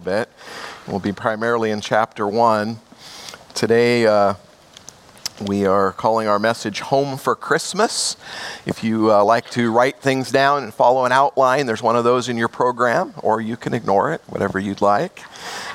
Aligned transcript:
little 0.00 0.20
bit. 0.20 0.28
We'll 0.86 1.00
be 1.00 1.12
primarily 1.12 1.70
in 1.70 1.80
chapter 1.80 2.26
1. 2.26 2.78
Today, 3.54 4.06
uh, 4.06 4.34
we 5.46 5.66
are 5.66 5.92
calling 5.92 6.26
our 6.26 6.38
message 6.38 6.80
Home 6.80 7.18
for 7.18 7.34
Christmas. 7.34 8.16
If 8.66 8.82
you 8.82 9.12
uh, 9.12 9.22
like 9.24 9.50
to 9.50 9.70
write 9.70 9.96
things 9.96 10.30
down 10.30 10.62
and 10.62 10.72
follow 10.72 11.04
an 11.04 11.12
outline, 11.12 11.66
there's 11.66 11.82
one 11.82 11.96
of 11.96 12.04
those 12.04 12.28
in 12.28 12.36
your 12.38 12.48
program, 12.48 13.12
or 13.22 13.40
you 13.40 13.56
can 13.56 13.74
ignore 13.74 14.12
it, 14.12 14.22
whatever 14.26 14.58
you'd 14.58 14.80
like. 14.80 15.20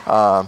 Uh, 0.07 0.45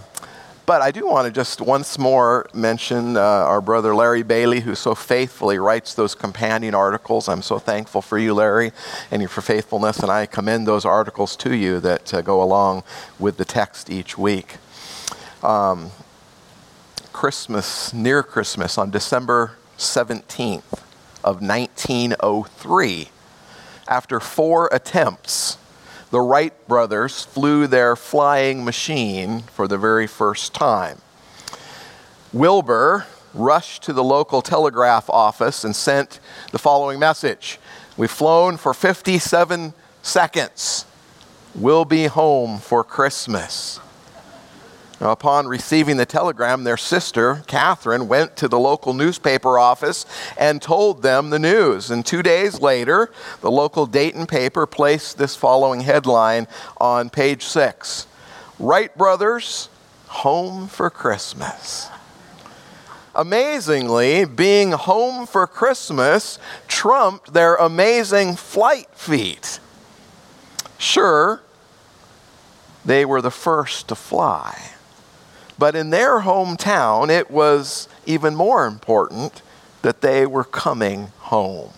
but 0.68 0.82
I 0.82 0.90
do 0.90 1.06
want 1.06 1.24
to 1.24 1.32
just 1.32 1.62
once 1.62 1.98
more 1.98 2.46
mention 2.52 3.16
uh, 3.16 3.20
our 3.20 3.62
brother 3.62 3.94
Larry 3.94 4.22
Bailey, 4.22 4.60
who 4.60 4.74
so 4.74 4.94
faithfully 4.94 5.58
writes 5.58 5.94
those 5.94 6.14
companion 6.14 6.74
articles. 6.74 7.26
I'm 7.26 7.40
so 7.40 7.58
thankful 7.58 8.02
for 8.02 8.18
you, 8.18 8.34
Larry, 8.34 8.72
and 9.10 9.22
your 9.22 9.30
faithfulness, 9.30 10.00
and 10.00 10.10
I 10.10 10.26
commend 10.26 10.68
those 10.68 10.84
articles 10.84 11.36
to 11.36 11.56
you 11.56 11.80
that 11.80 12.12
uh, 12.12 12.20
go 12.20 12.42
along 12.42 12.82
with 13.18 13.38
the 13.38 13.46
text 13.46 13.88
each 13.88 14.18
week. 14.18 14.58
Um, 15.42 15.90
Christmas, 17.14 17.94
near 17.94 18.22
Christmas, 18.22 18.76
on 18.76 18.90
December 18.90 19.52
17th 19.78 20.82
of 21.24 21.40
1903, 21.40 23.08
after 23.88 24.20
four 24.20 24.68
attempts 24.70 25.56
the 26.10 26.20
Wright 26.20 26.54
brothers 26.66 27.24
flew 27.24 27.66
their 27.66 27.96
flying 27.96 28.64
machine 28.64 29.40
for 29.42 29.68
the 29.68 29.78
very 29.78 30.06
first 30.06 30.54
time. 30.54 31.00
Wilbur 32.32 33.06
rushed 33.34 33.82
to 33.84 33.92
the 33.92 34.04
local 34.04 34.42
telegraph 34.42 35.08
office 35.10 35.64
and 35.64 35.74
sent 35.76 36.20
the 36.52 36.58
following 36.58 36.98
message 36.98 37.58
We've 37.96 38.10
flown 38.10 38.58
for 38.58 38.72
57 38.74 39.74
seconds. 40.02 40.84
We'll 41.54 41.84
be 41.84 42.06
home 42.06 42.58
for 42.58 42.84
Christmas. 42.84 43.80
Upon 45.00 45.46
receiving 45.46 45.96
the 45.96 46.06
telegram, 46.06 46.64
their 46.64 46.76
sister, 46.76 47.44
Katharine, 47.46 48.08
went 48.08 48.36
to 48.38 48.48
the 48.48 48.58
local 48.58 48.94
newspaper 48.94 49.56
office 49.56 50.04
and 50.36 50.60
told 50.60 51.02
them 51.02 51.30
the 51.30 51.38
news. 51.38 51.88
And 51.90 52.04
two 52.04 52.20
days 52.20 52.60
later, 52.60 53.12
the 53.40 53.50
local 53.50 53.86
Dayton 53.86 54.26
paper 54.26 54.66
placed 54.66 55.16
this 55.16 55.36
following 55.36 55.82
headline 55.82 56.48
on 56.78 57.10
page 57.10 57.44
six 57.44 58.08
Wright 58.58 58.96
Brothers, 58.98 59.68
home 60.08 60.66
for 60.66 60.90
Christmas. 60.90 61.88
Amazingly, 63.14 64.24
being 64.24 64.72
home 64.72 65.26
for 65.26 65.46
Christmas 65.46 66.40
trumped 66.66 67.32
their 67.34 67.54
amazing 67.54 68.34
flight 68.34 68.88
feat. 68.94 69.60
Sure, 70.76 71.40
they 72.84 73.04
were 73.04 73.22
the 73.22 73.30
first 73.30 73.88
to 73.88 73.94
fly. 73.94 74.72
But 75.58 75.74
in 75.74 75.90
their 75.90 76.20
hometown, 76.20 77.10
it 77.10 77.30
was 77.30 77.88
even 78.06 78.34
more 78.34 78.66
important 78.66 79.42
that 79.82 80.00
they 80.00 80.26
were 80.26 80.44
coming 80.44 81.08
home. 81.18 81.70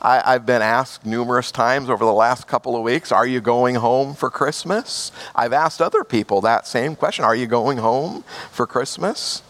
I, 0.00 0.32
have 0.32 0.46
been 0.46 0.62
asked 0.62 1.04
numerous 1.04 1.50
times 1.50 1.90
over 1.90 2.04
the 2.04 2.12
last 2.12 2.46
couple 2.46 2.76
of 2.76 2.82
weeks, 2.82 3.10
Are 3.10 3.26
you 3.26 3.40
going 3.40 3.76
home 3.76 4.14
for 4.14 4.30
Christmas? 4.30 5.10
I've 5.34 5.52
asked 5.52 5.82
other 5.82 6.04
people 6.04 6.40
that 6.42 6.66
same 6.66 6.94
question 6.94 7.24
Are 7.24 7.34
you 7.34 7.46
going 7.46 7.78
home 7.78 8.22
for 8.52 8.66
Christmas? 8.66 9.42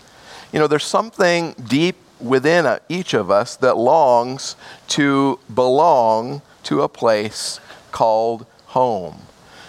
You 0.52 0.58
know, 0.58 0.66
there's 0.66 0.86
something 0.86 1.54
deep 1.62 1.96
within 2.18 2.64
a, 2.64 2.80
each 2.88 3.12
of 3.12 3.30
us 3.30 3.56
that 3.56 3.76
longs 3.76 4.56
to 4.88 5.38
belong 5.54 6.40
to 6.64 6.82
a 6.82 6.88
place 6.88 7.60
called 7.92 8.46
home. 8.66 9.20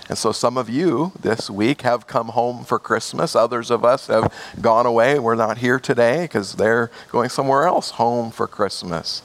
And 0.10 0.18
so 0.18 0.32
some 0.32 0.58
of 0.58 0.72
you 0.72 1.12
this 1.22 1.52
week 1.52 1.84
have 1.84 2.08
come 2.08 2.30
home 2.30 2.66
for 2.66 2.80
Christmas. 2.80 3.36
Others 3.36 3.70
of 3.70 3.86
us 3.86 4.08
have 4.08 4.34
gone 4.60 4.88
away. 4.88 5.20
We're 5.20 5.36
not 5.36 5.60
here 5.60 5.80
today 5.80 6.24
because 6.24 6.54
they're 6.54 6.90
going 7.10 7.30
somewhere 7.30 7.68
else 7.68 7.92
home 7.92 8.32
for 8.32 8.48
Christmas. 8.48 9.22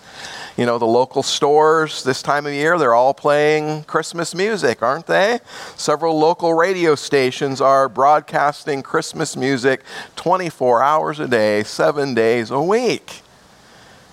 You 0.59 0.67
know, 0.67 0.77
the 0.77 0.85
local 0.85 1.23
stores 1.23 2.05
this 2.05 2.21
time 2.23 2.45
of 2.45 2.53
year, 2.53 2.79
they're 2.79 2.95
all 2.95 3.15
playing 3.15 3.85
Christmas 3.85 4.35
music, 4.35 4.83
aren't 4.83 5.07
they? 5.07 5.41
Several 5.75 6.19
local 6.19 6.53
radio 6.53 6.95
stations 6.97 7.63
are 7.63 7.89
broadcasting 7.89 8.83
Christmas 8.83 9.39
music 9.39 9.83
24 10.17 10.83
hours 10.83 11.19
a 11.19 11.27
day, 11.27 11.63
seven 11.63 12.13
days 12.13 12.51
a 12.51 12.61
week. 12.61 13.23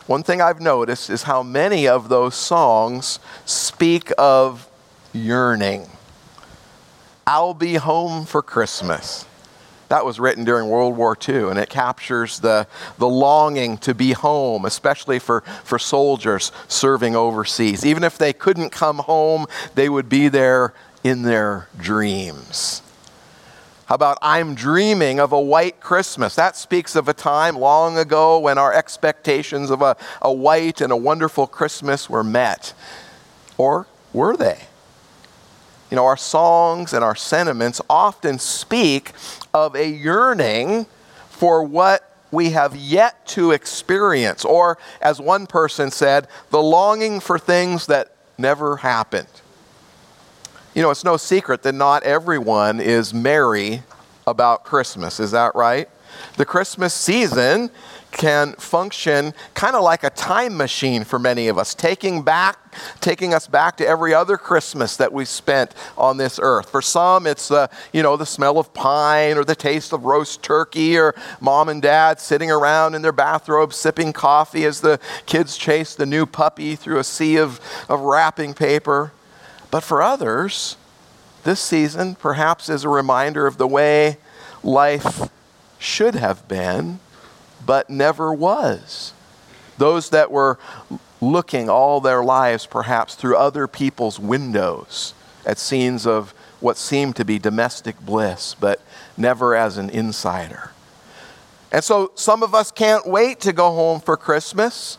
One 0.07 0.23
thing 0.23 0.41
I've 0.41 0.61
noticed 0.61 1.09
is 1.09 1.23
how 1.23 1.43
many 1.43 1.85
of 1.85 2.07
those 2.07 2.35
songs 2.35 3.19
speak 3.45 4.09
of 4.17 4.69
yearning 5.11 5.89
I'll 7.25 7.53
be 7.53 7.75
home 7.75 8.25
for 8.25 8.41
Christmas. 8.41 9.25
That 9.89 10.05
was 10.05 10.21
written 10.21 10.45
during 10.45 10.69
World 10.69 10.95
War 10.95 11.17
II, 11.27 11.49
and 11.49 11.59
it 11.59 11.69
captures 11.69 12.39
the, 12.39 12.65
the 12.97 13.09
longing 13.09 13.77
to 13.79 13.93
be 13.93 14.13
home, 14.13 14.63
especially 14.63 15.19
for, 15.19 15.41
for 15.65 15.77
soldiers 15.77 16.53
serving 16.69 17.13
overseas. 17.13 17.85
Even 17.85 18.03
if 18.05 18.17
they 18.17 18.31
couldn't 18.31 18.69
come 18.69 18.99
home, 18.99 19.47
they 19.75 19.89
would 19.89 20.07
be 20.07 20.29
there 20.29 20.73
in 21.03 21.23
their 21.23 21.67
dreams. 21.77 22.81
How 23.87 23.95
about 23.95 24.17
I'm 24.21 24.55
dreaming 24.55 25.19
of 25.19 25.33
a 25.33 25.41
white 25.41 25.81
Christmas? 25.81 26.35
That 26.35 26.55
speaks 26.55 26.95
of 26.95 27.09
a 27.09 27.13
time 27.13 27.57
long 27.57 27.97
ago 27.97 28.39
when 28.39 28.57
our 28.57 28.71
expectations 28.71 29.69
of 29.69 29.81
a, 29.81 29.97
a 30.21 30.31
white 30.31 30.79
and 30.79 30.93
a 30.93 30.95
wonderful 30.95 31.47
Christmas 31.47 32.09
were 32.09 32.23
met. 32.23 32.73
Or 33.57 33.87
were 34.13 34.37
they? 34.37 34.59
You 35.91 35.97
know, 35.97 36.05
our 36.05 36.17
songs 36.17 36.93
and 36.93 37.03
our 37.03 37.15
sentiments 37.15 37.81
often 37.89 38.39
speak 38.39 39.11
of 39.53 39.75
a 39.75 39.87
yearning 39.87 40.85
for 41.29 41.63
what 41.63 42.07
we 42.31 42.51
have 42.51 42.75
yet 42.77 43.27
to 43.27 43.51
experience, 43.51 44.45
or 44.45 44.77
as 45.01 45.19
one 45.19 45.45
person 45.45 45.91
said, 45.91 46.27
the 46.49 46.61
longing 46.61 47.19
for 47.19 47.37
things 47.37 47.87
that 47.87 48.15
never 48.37 48.77
happened. 48.77 49.27
You 50.73 50.81
know, 50.81 50.91
it's 50.91 51.03
no 51.03 51.17
secret 51.17 51.63
that 51.63 51.75
not 51.75 52.03
everyone 52.03 52.79
is 52.79 53.13
merry 53.13 53.83
about 54.25 54.63
Christmas. 54.63 55.19
Is 55.19 55.31
that 55.31 55.53
right? 55.55 55.89
The 56.37 56.45
Christmas 56.45 56.93
season 56.93 57.69
can 58.11 58.53
function 58.53 59.33
kind 59.53 59.75
of 59.75 59.83
like 59.83 60.03
a 60.03 60.09
time 60.09 60.55
machine 60.57 61.03
for 61.03 61.17
many 61.17 61.47
of 61.47 61.57
us, 61.57 61.73
taking 61.73 62.21
back, 62.21 62.57
taking 62.99 63.33
us 63.33 63.47
back 63.47 63.77
to 63.77 63.87
every 63.87 64.13
other 64.13 64.37
Christmas 64.37 64.97
that 64.97 65.11
we 65.11 65.25
spent 65.25 65.73
on 65.97 66.17
this 66.17 66.39
earth. 66.41 66.69
For 66.69 66.81
some, 66.81 67.25
it's 67.25 67.47
the, 67.47 67.69
you 67.93 68.03
know, 68.03 68.17
the 68.17 68.25
smell 68.25 68.57
of 68.57 68.73
pine 68.73 69.37
or 69.37 69.43
the 69.43 69.55
taste 69.55 69.93
of 69.93 70.03
roast 70.03 70.43
turkey 70.43 70.97
or 70.97 71.15
mom 71.39 71.69
and 71.69 71.81
dad 71.81 72.19
sitting 72.19 72.51
around 72.51 72.95
in 72.95 73.01
their 73.01 73.11
bathrobes 73.11 73.75
sipping 73.75 74.13
coffee 74.13 74.65
as 74.65 74.81
the 74.81 74.99
kids 75.25 75.57
chase 75.57 75.95
the 75.95 76.05
new 76.05 76.25
puppy 76.25 76.75
through 76.75 76.99
a 76.99 77.03
sea 77.03 77.37
of, 77.37 77.59
of 77.89 78.01
wrapping 78.01 78.53
paper. 78.53 79.13
But 79.69 79.83
for 79.83 80.01
others, 80.01 80.75
this 81.43 81.59
season 81.59 82.15
perhaps 82.15 82.69
is 82.69 82.83
a 82.83 82.89
reminder 82.89 83.47
of 83.47 83.57
the 83.57 83.67
way 83.67 84.17
life 84.63 85.29
should 85.81 86.15
have 86.15 86.47
been 86.47 86.99
but 87.65 87.89
never 87.89 88.33
was. 88.33 89.13
Those 89.77 90.09
that 90.09 90.31
were 90.31 90.59
looking 91.19 91.69
all 91.69 91.99
their 92.01 92.23
lives 92.23 92.65
perhaps 92.65 93.15
through 93.15 93.35
other 93.35 93.67
people's 93.67 94.19
windows 94.19 95.13
at 95.45 95.57
scenes 95.57 96.05
of 96.05 96.33
what 96.59 96.77
seemed 96.77 97.15
to 97.15 97.25
be 97.25 97.39
domestic 97.39 97.99
bliss, 97.99 98.55
but 98.59 98.81
never 99.17 99.55
as 99.55 99.77
an 99.77 99.89
insider. 99.89 100.71
And 101.71 101.83
so 101.83 102.11
some 102.15 102.43
of 102.43 102.53
us 102.53 102.71
can't 102.71 103.07
wait 103.07 103.39
to 103.41 103.53
go 103.53 103.71
home 103.71 104.01
for 104.01 104.17
Christmas. 104.17 104.97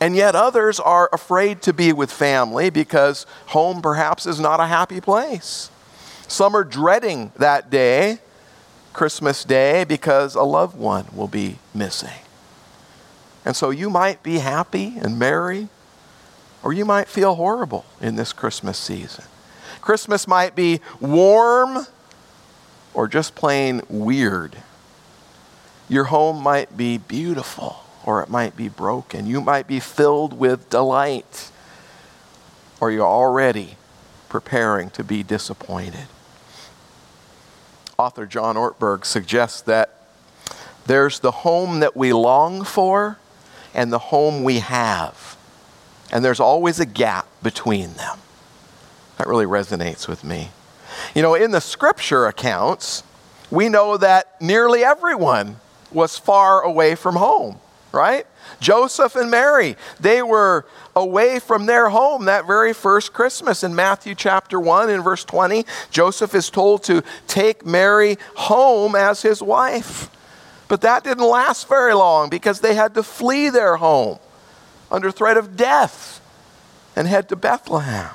And 0.00 0.16
yet 0.16 0.34
others 0.34 0.80
are 0.80 1.08
afraid 1.12 1.62
to 1.62 1.72
be 1.72 1.92
with 1.92 2.10
family 2.10 2.70
because 2.70 3.26
home 3.46 3.80
perhaps 3.80 4.26
is 4.26 4.40
not 4.40 4.58
a 4.60 4.66
happy 4.66 5.00
place. 5.00 5.70
Some 6.26 6.54
are 6.56 6.64
dreading 6.64 7.32
that 7.36 7.70
day 7.70 8.18
Christmas 8.92 9.44
Day 9.44 9.84
because 9.84 10.34
a 10.34 10.42
loved 10.42 10.76
one 10.76 11.06
will 11.12 11.28
be 11.28 11.58
missing. 11.74 12.18
And 13.44 13.56
so 13.56 13.70
you 13.70 13.88
might 13.88 14.22
be 14.22 14.38
happy 14.38 14.94
and 15.00 15.18
merry, 15.18 15.68
or 16.62 16.72
you 16.72 16.84
might 16.84 17.08
feel 17.08 17.36
horrible 17.36 17.84
in 18.00 18.16
this 18.16 18.32
Christmas 18.32 18.78
season. 18.78 19.24
Christmas 19.80 20.28
might 20.28 20.54
be 20.54 20.80
warm 21.00 21.86
or 22.92 23.08
just 23.08 23.34
plain 23.34 23.80
weird. 23.88 24.56
Your 25.88 26.04
home 26.04 26.42
might 26.42 26.76
be 26.76 26.98
beautiful 26.98 27.76
or 28.04 28.22
it 28.22 28.28
might 28.28 28.56
be 28.56 28.68
broken. 28.68 29.26
You 29.26 29.40
might 29.40 29.66
be 29.66 29.80
filled 29.80 30.38
with 30.38 30.68
delight 30.68 31.50
or 32.80 32.90
you're 32.90 33.06
already 33.06 33.76
preparing 34.28 34.90
to 34.90 35.02
be 35.02 35.22
disappointed 35.22 36.06
author 38.00 38.24
John 38.24 38.56
Ortberg 38.56 39.04
suggests 39.04 39.60
that 39.62 39.94
there's 40.86 41.20
the 41.20 41.30
home 41.30 41.80
that 41.80 41.94
we 41.94 42.14
long 42.14 42.64
for 42.64 43.18
and 43.74 43.92
the 43.92 43.98
home 43.98 44.42
we 44.42 44.60
have. 44.60 45.36
And 46.10 46.24
there's 46.24 46.40
always 46.40 46.80
a 46.80 46.86
gap 46.86 47.28
between 47.42 47.92
them. 47.94 48.18
That 49.18 49.26
really 49.26 49.44
resonates 49.44 50.08
with 50.08 50.24
me. 50.24 50.48
You 51.14 51.20
know, 51.20 51.34
in 51.34 51.50
the 51.50 51.60
scripture 51.60 52.26
accounts, 52.26 53.02
we 53.50 53.68
know 53.68 53.98
that 53.98 54.40
nearly 54.40 54.82
everyone 54.82 55.56
was 55.92 56.16
far 56.16 56.62
away 56.62 56.94
from 56.94 57.16
home, 57.16 57.60
right? 57.92 58.26
Joseph 58.60 59.16
and 59.16 59.30
Mary, 59.30 59.76
they 59.98 60.22
were 60.22 60.66
away 60.94 61.38
from 61.38 61.66
their 61.66 61.88
home 61.88 62.24
that 62.26 62.46
very 62.46 62.72
first 62.72 63.12
Christmas. 63.12 63.62
In 63.62 63.74
Matthew 63.74 64.14
chapter 64.14 64.60
1, 64.60 64.90
in 64.90 65.02
verse 65.02 65.24
20, 65.24 65.64
Joseph 65.90 66.34
is 66.34 66.50
told 66.50 66.82
to 66.84 67.02
take 67.26 67.64
Mary 67.64 68.18
home 68.34 68.94
as 68.94 69.22
his 69.22 69.42
wife. 69.42 70.10
But 70.68 70.82
that 70.82 71.04
didn't 71.04 71.24
last 71.24 71.68
very 71.68 71.94
long 71.94 72.28
because 72.28 72.60
they 72.60 72.74
had 72.74 72.94
to 72.94 73.02
flee 73.02 73.50
their 73.50 73.76
home 73.76 74.18
under 74.90 75.10
threat 75.10 75.36
of 75.36 75.56
death 75.56 76.20
and 76.94 77.08
head 77.08 77.28
to 77.30 77.36
Bethlehem. 77.36 78.10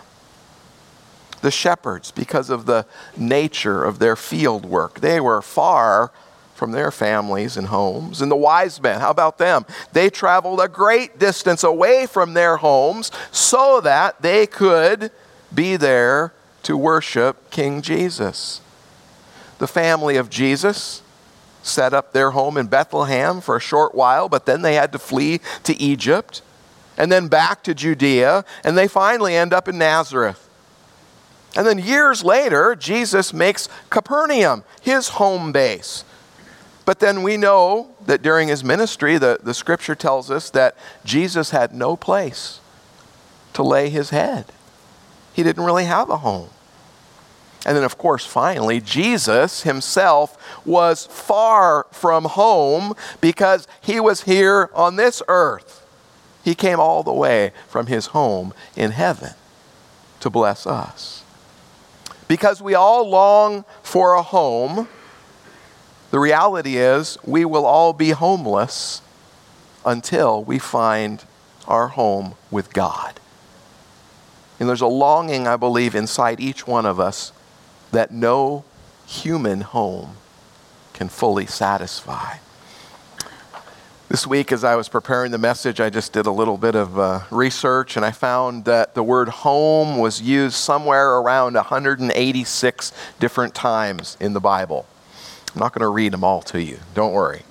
The 1.41 1.51
shepherds, 1.51 2.11
because 2.11 2.49
of 2.49 2.65
the 2.65 2.85
nature 3.15 3.83
of 3.83 3.99
their 3.99 4.15
field 4.15 4.65
work, 4.65 5.01
they 5.01 5.19
were 5.19 5.41
far 5.41 6.11
from 6.55 6.71
their 6.71 6.89
families 6.89 7.57
and 7.57 7.67
homes. 7.67 8.21
And 8.21 8.31
the 8.31 8.35
wise 8.35 8.81
men, 8.81 8.99
how 8.99 9.11
about 9.11 9.37
them? 9.37 9.65
They 9.93 10.09
traveled 10.09 10.61
a 10.61 10.67
great 10.67 11.19
distance 11.19 11.63
away 11.63 12.07
from 12.07 12.33
their 12.33 12.57
homes 12.57 13.11
so 13.31 13.81
that 13.81 14.21
they 14.21 14.47
could 14.47 15.11
be 15.53 15.75
there 15.75 16.33
to 16.63 16.75
worship 16.75 17.51
King 17.51 17.81
Jesus. 17.81 18.61
The 19.59 19.67
family 19.67 20.15
of 20.15 20.29
Jesus 20.29 21.03
set 21.61 21.93
up 21.93 22.13
their 22.13 22.31
home 22.31 22.57
in 22.57 22.67
Bethlehem 22.67 23.41
for 23.41 23.57
a 23.57 23.61
short 23.61 23.93
while, 23.93 24.29
but 24.29 24.45
then 24.45 24.61
they 24.61 24.75
had 24.75 24.91
to 24.93 24.99
flee 24.99 25.41
to 25.63 25.79
Egypt 25.79 26.41
and 26.97 27.11
then 27.11 27.27
back 27.27 27.63
to 27.63 27.73
Judea, 27.73 28.45
and 28.63 28.77
they 28.77 28.87
finally 28.87 29.35
end 29.35 29.51
up 29.51 29.67
in 29.67 29.77
Nazareth. 29.77 30.49
And 31.55 31.67
then 31.67 31.77
years 31.77 32.23
later, 32.23 32.75
Jesus 32.75 33.33
makes 33.33 33.67
Capernaum 33.89 34.63
his 34.81 35.09
home 35.09 35.51
base. 35.51 36.05
But 36.85 36.99
then 36.99 37.23
we 37.23 37.35
know 37.35 37.89
that 38.05 38.21
during 38.21 38.47
his 38.47 38.63
ministry, 38.63 39.17
the, 39.17 39.39
the 39.41 39.55
scripture 39.55 39.95
tells 39.95 40.29
us 40.29 40.51
that 40.51 40.77
Jesus 41.03 41.49
had 41.49 41.73
no 41.73 41.95
place 41.95 42.59
to 43.53 43.63
lay 43.63 43.89
his 43.89 44.11
head. 44.11 44.45
He 45.33 45.41
didn't 45.43 45.65
really 45.65 45.85
have 45.85 46.09
a 46.09 46.17
home. 46.17 46.49
And 47.65 47.75
then, 47.75 47.83
of 47.83 47.97
course, 47.97 48.25
finally, 48.25 48.79
Jesus 48.79 49.63
himself 49.63 50.37
was 50.65 51.07
far 51.07 51.87
from 51.91 52.25
home 52.25 52.93
because 53.21 53.67
he 53.81 53.99
was 53.99 54.21
here 54.21 54.69
on 54.75 54.97
this 54.97 55.23
earth. 55.27 55.83
He 56.43 56.53
came 56.53 56.79
all 56.79 57.01
the 57.01 57.11
way 57.11 57.51
from 57.67 57.87
his 57.87 58.07
home 58.07 58.53
in 58.75 58.91
heaven 58.91 59.31
to 60.19 60.29
bless 60.29 60.67
us. 60.67 61.23
Because 62.27 62.61
we 62.61 62.75
all 62.75 63.09
long 63.09 63.65
for 63.81 64.13
a 64.13 64.21
home, 64.21 64.87
the 66.15 66.19
reality 66.19 66.77
is, 66.77 67.17
we 67.25 67.43
will 67.43 67.65
all 67.65 67.91
be 67.91 68.11
homeless 68.11 69.01
until 69.85 70.41
we 70.41 70.57
find 70.57 71.21
our 71.67 71.89
home 71.89 72.35
with 72.49 72.71
God. 72.71 73.19
And 74.57 74.69
there's 74.69 74.79
a 74.79 74.87
longing, 74.87 75.45
I 75.45 75.57
believe, 75.57 75.93
inside 75.93 76.39
each 76.39 76.65
one 76.65 76.85
of 76.85 77.01
us 77.01 77.33
that 77.91 78.11
no 78.11 78.63
human 79.05 79.59
home 79.59 80.15
can 80.93 81.09
fully 81.09 81.47
satisfy. 81.47 82.37
This 84.07 84.25
week, 84.25 84.53
as 84.53 84.63
I 84.63 84.77
was 84.77 84.87
preparing 84.87 85.33
the 85.33 85.37
message, 85.37 85.81
I 85.81 85.89
just 85.89 86.13
did 86.13 86.27
a 86.27 86.31
little 86.31 86.57
bit 86.57 86.75
of 86.75 86.97
uh, 86.97 87.19
research 87.29 87.97
and 87.97 88.05
I 88.05 88.11
found 88.11 88.63
that 88.63 88.95
the 88.95 89.03
word 89.03 89.27
home 89.27 89.97
was 89.97 90.21
used 90.21 90.55
somewhere 90.55 91.17
around 91.17 91.55
186 91.55 92.93
different 93.19 93.53
times 93.53 94.15
in 94.21 94.31
the 94.31 94.39
Bible. 94.39 94.85
I'm 95.55 95.61
not 95.61 95.71
going 95.71 95.83
to 95.83 95.87
read 95.87 96.11
them 96.11 96.25
all 96.25 96.41
to 96.43 96.61
you. 96.61 96.79
Don't 96.93 97.13
worry. 97.13 97.43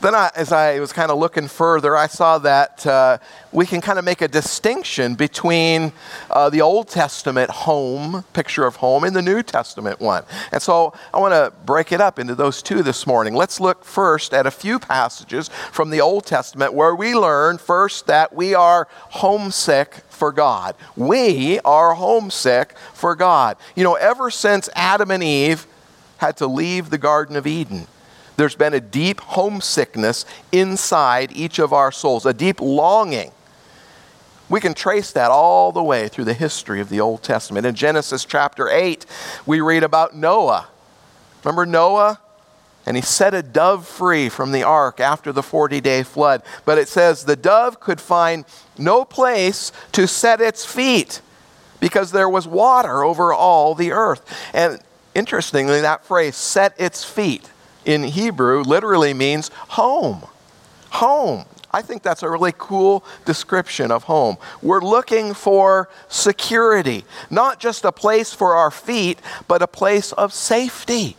Then, 0.00 0.16
I, 0.16 0.32
as 0.34 0.50
I 0.50 0.80
was 0.80 0.92
kind 0.92 1.12
of 1.12 1.18
looking 1.18 1.46
further, 1.46 1.96
I 1.96 2.08
saw 2.08 2.38
that 2.38 2.84
uh, 2.84 3.18
we 3.52 3.66
can 3.66 3.80
kind 3.80 4.00
of 4.00 4.04
make 4.04 4.20
a 4.20 4.26
distinction 4.26 5.14
between 5.14 5.92
uh, 6.28 6.50
the 6.50 6.60
Old 6.60 6.88
Testament 6.88 7.50
home, 7.50 8.24
picture 8.32 8.66
of 8.66 8.74
home, 8.74 9.04
and 9.04 9.14
the 9.14 9.22
New 9.22 9.44
Testament 9.44 10.00
one. 10.00 10.24
And 10.50 10.60
so 10.60 10.92
I 11.14 11.20
want 11.20 11.34
to 11.34 11.52
break 11.64 11.92
it 11.92 12.00
up 12.00 12.18
into 12.18 12.34
those 12.34 12.62
two 12.62 12.82
this 12.82 13.06
morning. 13.06 13.34
Let's 13.34 13.60
look 13.60 13.84
first 13.84 14.34
at 14.34 14.44
a 14.44 14.50
few 14.50 14.80
passages 14.80 15.50
from 15.70 15.90
the 15.90 16.00
Old 16.00 16.26
Testament 16.26 16.74
where 16.74 16.96
we 16.96 17.14
learn 17.14 17.58
first 17.58 18.08
that 18.08 18.34
we 18.34 18.54
are 18.54 18.88
homesick 19.10 19.98
for 20.08 20.32
God. 20.32 20.74
We 20.96 21.60
are 21.60 21.94
homesick 21.94 22.76
for 22.92 23.14
God. 23.14 23.56
You 23.76 23.84
know, 23.84 23.94
ever 23.94 24.32
since 24.32 24.68
Adam 24.74 25.12
and 25.12 25.22
Eve 25.22 25.68
had 26.22 26.36
to 26.36 26.46
leave 26.46 26.88
the 26.88 26.98
Garden 26.98 27.34
of 27.34 27.48
Eden. 27.48 27.88
There's 28.36 28.54
been 28.54 28.74
a 28.74 28.80
deep 28.80 29.20
homesickness 29.20 30.24
inside 30.52 31.32
each 31.32 31.58
of 31.58 31.72
our 31.72 31.90
souls, 31.90 32.24
a 32.24 32.32
deep 32.32 32.60
longing. 32.60 33.32
We 34.48 34.60
can 34.60 34.72
trace 34.72 35.10
that 35.12 35.32
all 35.32 35.72
the 35.72 35.82
way 35.82 36.06
through 36.06 36.26
the 36.26 36.34
history 36.34 36.80
of 36.80 36.90
the 36.90 37.00
Old 37.00 37.24
Testament. 37.24 37.66
In 37.66 37.74
Genesis 37.74 38.24
chapter 38.24 38.68
8, 38.68 39.04
we 39.46 39.60
read 39.60 39.82
about 39.82 40.14
Noah. 40.14 40.68
Remember 41.42 41.66
Noah? 41.66 42.20
And 42.86 42.96
he 42.96 43.02
set 43.02 43.34
a 43.34 43.42
dove 43.42 43.86
free 43.86 44.28
from 44.28 44.52
the 44.52 44.62
ark 44.62 45.00
after 45.00 45.32
the 45.32 45.42
40 45.42 45.80
day 45.80 46.04
flood. 46.04 46.42
But 46.64 46.78
it 46.78 46.86
says 46.88 47.24
the 47.24 47.36
dove 47.36 47.80
could 47.80 48.00
find 48.00 48.44
no 48.78 49.04
place 49.04 49.72
to 49.92 50.06
set 50.06 50.40
its 50.40 50.64
feet 50.64 51.20
because 51.80 52.12
there 52.12 52.28
was 52.28 52.46
water 52.46 53.02
over 53.02 53.32
all 53.32 53.74
the 53.74 53.90
earth. 53.90 54.22
And 54.54 54.80
Interestingly, 55.14 55.80
that 55.80 56.04
phrase, 56.04 56.36
set 56.36 56.78
its 56.80 57.04
feet, 57.04 57.50
in 57.84 58.04
Hebrew 58.04 58.62
literally 58.62 59.12
means 59.12 59.50
home. 59.68 60.22
Home. 60.90 61.44
I 61.70 61.82
think 61.82 62.02
that's 62.02 62.22
a 62.22 62.30
really 62.30 62.52
cool 62.56 63.02
description 63.24 63.90
of 63.90 64.04
home. 64.04 64.36
We're 64.60 64.82
looking 64.82 65.32
for 65.32 65.88
security, 66.08 67.04
not 67.30 67.58
just 67.58 67.84
a 67.84 67.92
place 67.92 68.32
for 68.34 68.54
our 68.54 68.70
feet, 68.70 69.20
but 69.48 69.62
a 69.62 69.66
place 69.66 70.12
of 70.12 70.32
safety. 70.32 71.16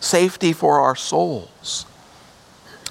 Safety 0.00 0.52
for 0.52 0.80
our 0.80 0.96
souls. 0.96 1.86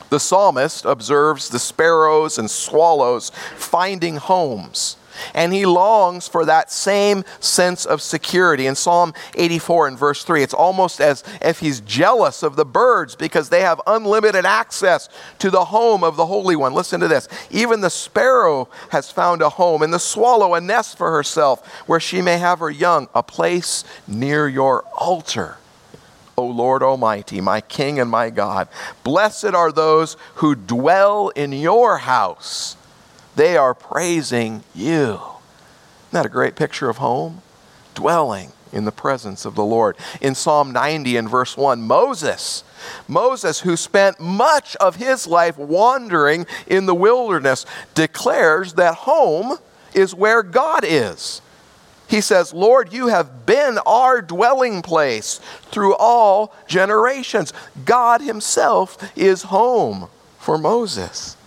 The 0.10 0.20
psalmist 0.20 0.86
observes 0.86 1.50
the 1.50 1.60
sparrows 1.60 2.40
and 2.40 2.50
swallows 2.50 3.32
finding 3.56 4.18
homes 4.18 4.98
and 5.34 5.54
he 5.54 5.66
longs 5.66 6.28
for 6.28 6.46
that 6.46 6.72
same 6.72 7.24
sense 7.40 7.86
of 7.86 8.02
security. 8.02 8.68
In 8.68 8.76
Psalm 8.76 9.14
84 9.36 9.88
and 9.88 9.98
verse 9.98 10.24
3, 10.24 10.44
it's 10.44 10.54
almost 10.54 11.02
as 11.02 11.24
if 11.42 11.60
he's 11.60 11.82
jealous 11.82 12.44
of 12.44 12.56
the 12.56 12.66
birds 12.66 13.16
because 13.16 13.50
they 13.50 13.62
have 13.62 13.82
unlimited 13.88 14.46
access 14.46 15.10
to 15.40 15.50
the 15.50 15.66
home 15.66 16.04
of 16.04 16.16
the 16.16 16.26
Holy 16.26 16.56
One. 16.56 16.74
Listen 16.74 17.00
to 17.00 17.08
this. 17.08 17.28
Even 17.50 17.82
the 17.82 17.90
sparrow 17.90 18.70
has 18.90 19.12
found 19.12 19.42
a 19.42 19.50
home, 19.50 19.82
and 19.82 19.94
the 19.94 20.00
swallow 20.00 20.54
a 20.54 20.62
nest 20.62 20.98
for 20.98 21.12
herself 21.12 21.66
where 21.88 22.00
she 22.00 22.22
may 22.22 22.38
have 22.38 22.60
her 22.60 22.70
young, 22.70 23.08
a 23.14 23.24
place 23.24 23.84
near 24.08 24.48
your 24.48 24.84
altar. 24.98 25.58
O 26.40 26.46
Lord 26.46 26.82
Almighty, 26.82 27.42
my 27.42 27.60
King 27.60 28.00
and 28.00 28.10
my 28.10 28.30
God. 28.30 28.70
Blessed 29.04 29.54
are 29.54 29.74
those 29.74 30.16
who 30.36 30.56
dwell 30.56 31.30
in 31.30 31.52
your 31.52 31.98
house. 31.98 32.78
They 33.40 33.56
are 33.56 33.74
praising 33.74 34.66
you. 34.76 35.14
Isn't 35.14 36.12
that 36.12 36.26
a 36.26 36.30
great 36.30 36.58
picture 36.58 36.90
of 36.90 36.98
home? 36.98 37.42
Dwelling 37.96 38.52
in 38.74 38.84
the 38.84 38.92
presence 38.92 39.46
of 39.46 39.56
the 39.56 39.64
Lord. 39.64 39.96
In 40.20 40.36
Psalm 40.36 40.74
90 40.74 41.16
and 41.16 41.30
verse 41.30 41.56
1, 41.56 41.82
Moses, 41.82 42.66
Moses, 43.08 43.62
who 43.62 43.78
spent 43.78 44.20
much 44.20 44.76
of 44.76 44.98
his 44.98 45.26
life 45.26 45.58
wandering 45.58 46.48
in 46.68 46.86
the 46.86 46.94
wilderness, 46.94 47.66
declares 47.96 48.74
that 48.74 48.96
home 48.96 49.58
is 49.94 50.14
where 50.14 50.44
God 50.44 50.84
is. 50.84 51.42
He 52.10 52.20
says, 52.20 52.54
Lord, 52.54 52.92
you 52.92 53.08
have 53.08 53.46
been 53.46 53.80
our 53.86 54.22
dwelling 54.22 54.82
place 54.82 55.40
through 55.72 55.96
all 55.96 56.54
generations. 56.68 57.54
God 57.86 58.20
Himself 58.20 58.98
is 59.18 59.44
home 59.44 60.10
for 60.40 60.58
Moses. 60.58 61.38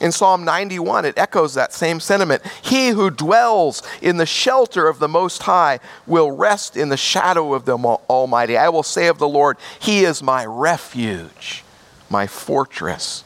In 0.00 0.12
Psalm 0.12 0.44
91, 0.44 1.06
it 1.06 1.16
echoes 1.16 1.54
that 1.54 1.72
same 1.72 2.00
sentiment. 2.00 2.42
He 2.62 2.90
who 2.90 3.10
dwells 3.10 3.82
in 4.02 4.18
the 4.18 4.26
shelter 4.26 4.88
of 4.88 4.98
the 4.98 5.08
Most 5.08 5.44
High 5.44 5.80
will 6.06 6.30
rest 6.30 6.76
in 6.76 6.90
the 6.90 6.98
shadow 6.98 7.54
of 7.54 7.64
the 7.64 7.78
Almighty. 7.78 8.58
I 8.58 8.68
will 8.68 8.82
say 8.82 9.06
of 9.06 9.18
the 9.18 9.28
Lord, 9.28 9.56
He 9.78 10.04
is 10.04 10.22
my 10.22 10.44
refuge, 10.44 11.64
my 12.10 12.26
fortress, 12.26 13.24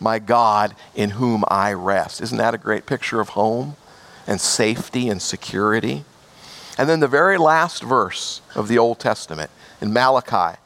my 0.00 0.18
God 0.18 0.74
in 0.94 1.10
whom 1.10 1.44
I 1.48 1.72
rest. 1.72 2.20
Isn't 2.20 2.38
that 2.38 2.54
a 2.54 2.58
great 2.58 2.84
picture 2.84 3.20
of 3.20 3.30
home 3.30 3.76
and 4.26 4.40
safety 4.40 5.08
and 5.08 5.22
security? 5.22 6.04
And 6.76 6.88
then 6.88 7.00
the 7.00 7.08
very 7.08 7.38
last 7.38 7.82
verse 7.82 8.40
of 8.56 8.66
the 8.66 8.78
Old 8.78 8.98
Testament 8.98 9.50
in 9.80 9.92
Malachi 9.92 10.58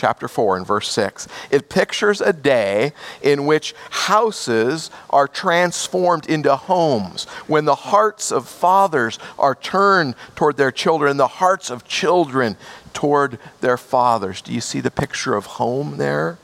chapter 0.00 0.28
4 0.28 0.56
and 0.56 0.66
verse 0.66 0.90
6. 0.92 1.28
It 1.50 1.68
pictures 1.68 2.22
a 2.22 2.32
day 2.32 2.94
in 3.20 3.44
which 3.44 3.74
houses 3.90 4.90
are 5.10 5.28
transformed 5.28 6.26
into 6.26 6.56
homes, 6.56 7.24
when 7.46 7.66
the 7.66 7.74
hearts 7.74 8.32
of 8.32 8.48
fathers 8.48 9.18
are 9.38 9.54
turned 9.54 10.14
toward 10.36 10.56
their 10.56 10.72
children, 10.72 11.18
the 11.18 11.26
hearts 11.26 11.68
of 11.68 11.84
children 11.84 12.56
toward 12.94 13.38
their 13.60 13.76
fathers. 13.76 14.40
Do 14.40 14.54
you 14.54 14.62
see 14.62 14.80
the 14.80 14.90
picture 14.90 15.34
of 15.34 15.44
home 15.44 15.98
there? 15.98 16.38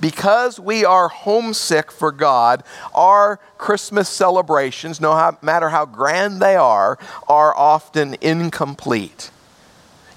Because 0.00 0.58
we 0.58 0.84
are 0.84 1.06
homesick 1.06 1.92
for 1.92 2.10
God, 2.10 2.64
our 2.92 3.38
Christmas 3.58 4.08
celebrations, 4.08 5.00
no 5.00 5.38
matter 5.40 5.68
how 5.68 5.86
grand 5.86 6.42
they 6.42 6.56
are, 6.56 6.98
are 7.28 7.56
often 7.56 8.16
incomplete. 8.20 9.30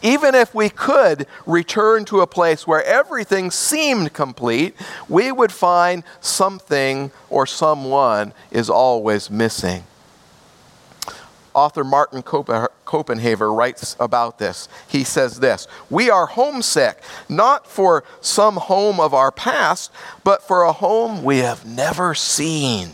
Even 0.01 0.33
if 0.33 0.55
we 0.55 0.69
could 0.69 1.27
return 1.45 2.05
to 2.05 2.21
a 2.21 2.27
place 2.27 2.65
where 2.65 2.83
everything 2.83 3.51
seemed 3.51 4.13
complete, 4.13 4.75
we 5.09 5.31
would 5.31 5.51
find 5.51 6.03
something 6.21 7.11
or 7.29 7.45
someone 7.45 8.33
is 8.51 8.69
always 8.69 9.29
missing. 9.29 9.83
Author 11.53 11.83
Martin 11.83 12.21
Copenhaver 12.21 13.55
writes 13.55 13.97
about 13.99 14.39
this. 14.39 14.69
He 14.87 15.03
says 15.03 15.39
this 15.39 15.67
We 15.89 16.09
are 16.09 16.27
homesick, 16.27 17.01
not 17.27 17.67
for 17.67 18.03
some 18.21 18.55
home 18.55 18.99
of 18.99 19.13
our 19.13 19.31
past, 19.31 19.91
but 20.23 20.43
for 20.43 20.63
a 20.63 20.71
home 20.71 21.23
we 21.23 21.39
have 21.39 21.65
never 21.65 22.13
seen 22.13 22.91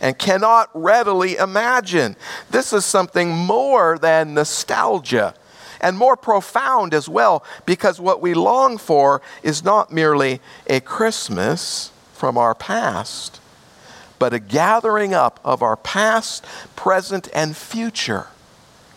and 0.00 0.18
cannot 0.18 0.70
readily 0.74 1.36
imagine. 1.36 2.16
This 2.50 2.72
is 2.72 2.84
something 2.84 3.30
more 3.30 3.98
than 3.98 4.34
nostalgia 4.34 5.34
and 5.82 5.98
more 5.98 6.16
profound 6.16 6.94
as 6.94 7.08
well, 7.08 7.44
because 7.66 8.00
what 8.00 8.22
we 8.22 8.32
long 8.32 8.78
for 8.78 9.20
is 9.42 9.64
not 9.64 9.92
merely 9.92 10.40
a 10.68 10.80
Christmas 10.80 11.90
from 12.14 12.38
our 12.38 12.54
past, 12.54 13.40
but 14.18 14.32
a 14.32 14.38
gathering 14.38 15.12
up 15.12 15.40
of 15.44 15.60
our 15.60 15.76
past, 15.76 16.44
present, 16.76 17.28
and 17.34 17.56
future 17.56 18.28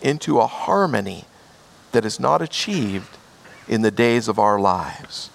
into 0.01 0.39
a 0.39 0.47
harmony 0.47 1.25
that 1.91 2.05
is 2.05 2.19
not 2.19 2.41
achieved 2.41 3.17
in 3.67 3.81
the 3.81 3.91
days 3.91 4.27
of 4.27 4.37
our 4.37 4.59
lives. 4.59 5.31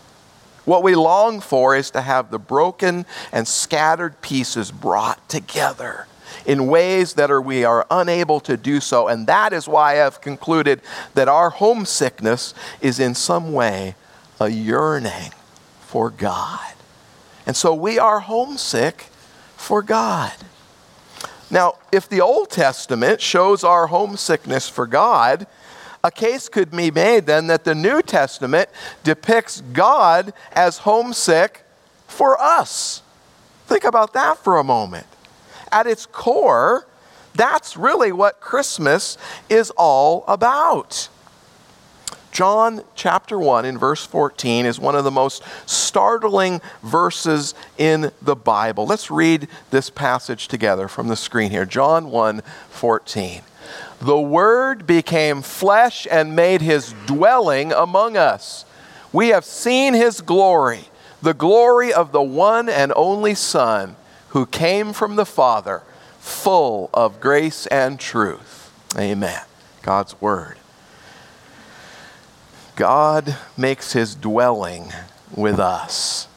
What 0.64 0.84
we 0.84 0.94
long 0.94 1.40
for 1.40 1.74
is 1.74 1.90
to 1.90 2.02
have 2.02 2.30
the 2.30 2.38
broken 2.38 3.06
and 3.32 3.48
scattered 3.48 4.20
pieces 4.20 4.70
brought 4.70 5.28
together 5.28 6.06
in 6.46 6.66
ways 6.66 7.14
that 7.14 7.30
are, 7.30 7.40
we 7.40 7.64
are 7.64 7.86
unable 7.90 8.40
to 8.40 8.56
do 8.56 8.80
so. 8.80 9.08
And 9.08 9.26
that 9.26 9.52
is 9.52 9.68
why 9.68 10.04
I've 10.04 10.20
concluded 10.20 10.80
that 11.14 11.28
our 11.28 11.50
homesickness 11.50 12.54
is 12.80 13.00
in 13.00 13.14
some 13.14 13.52
way 13.52 13.94
a 14.38 14.48
yearning 14.48 15.32
for 15.80 16.10
God. 16.10 16.74
And 17.46 17.56
so 17.56 17.74
we 17.74 17.98
are 17.98 18.20
homesick 18.20 19.06
for 19.56 19.82
God. 19.82 20.32
Now, 21.50 21.74
if 21.90 22.08
the 22.08 22.20
Old 22.20 22.50
Testament 22.50 23.20
shows 23.20 23.64
our 23.64 23.88
homesickness 23.88 24.68
for 24.68 24.86
God, 24.86 25.46
a 26.02 26.10
case 26.10 26.48
could 26.48 26.70
be 26.70 26.90
made 26.90 27.26
then 27.26 27.48
that 27.48 27.64
the 27.64 27.74
New 27.74 28.02
Testament 28.02 28.70
depicts 29.02 29.60
God 29.72 30.32
as 30.52 30.78
homesick 30.78 31.64
for 32.06 32.40
us. 32.40 33.02
Think 33.66 33.84
about 33.84 34.14
that 34.14 34.38
for 34.38 34.58
a 34.58 34.64
moment 34.64 35.06
at 35.72 35.86
its 35.86 36.06
core, 36.06 36.86
that's 37.34 37.76
really 37.76 38.12
what 38.12 38.40
Christmas 38.40 39.16
is 39.48 39.70
all 39.76 40.24
about. 40.26 41.08
John 42.32 42.82
chapter 42.94 43.38
1 43.38 43.64
in 43.64 43.76
verse 43.76 44.06
14 44.06 44.64
is 44.64 44.78
one 44.78 44.94
of 44.94 45.04
the 45.04 45.10
most 45.10 45.42
startling 45.66 46.60
verses 46.82 47.54
in 47.76 48.12
the 48.22 48.36
Bible. 48.36 48.86
Let's 48.86 49.10
read 49.10 49.48
this 49.70 49.90
passage 49.90 50.46
together 50.46 50.86
from 50.86 51.08
the 51.08 51.16
screen 51.16 51.50
here. 51.50 51.66
John 51.66 52.10
1 52.10 52.42
14. 52.70 53.42
The 54.00 54.20
Word 54.20 54.86
became 54.86 55.42
flesh 55.42 56.06
and 56.10 56.36
made 56.36 56.62
his 56.62 56.94
dwelling 57.06 57.72
among 57.72 58.16
us. 58.16 58.64
We 59.12 59.28
have 59.28 59.44
seen 59.44 59.94
his 59.94 60.20
glory, 60.20 60.84
the 61.20 61.34
glory 61.34 61.92
of 61.92 62.12
the 62.12 62.22
one 62.22 62.68
and 62.68 62.92
only 62.94 63.34
Son 63.34 63.96
who 64.30 64.46
came 64.46 64.92
from 64.92 65.16
the 65.16 65.26
Father, 65.26 65.82
full 66.18 66.90
of 66.94 67.20
grace 67.20 67.66
and 67.66 67.98
truth. 67.98 68.72
Amen. 68.96 69.42
God's 69.82 70.20
Word. 70.20 70.56
God 72.76 73.36
makes 73.56 73.92
his 73.92 74.14
dwelling 74.14 74.92
with 75.34 75.58
us. 75.58 76.28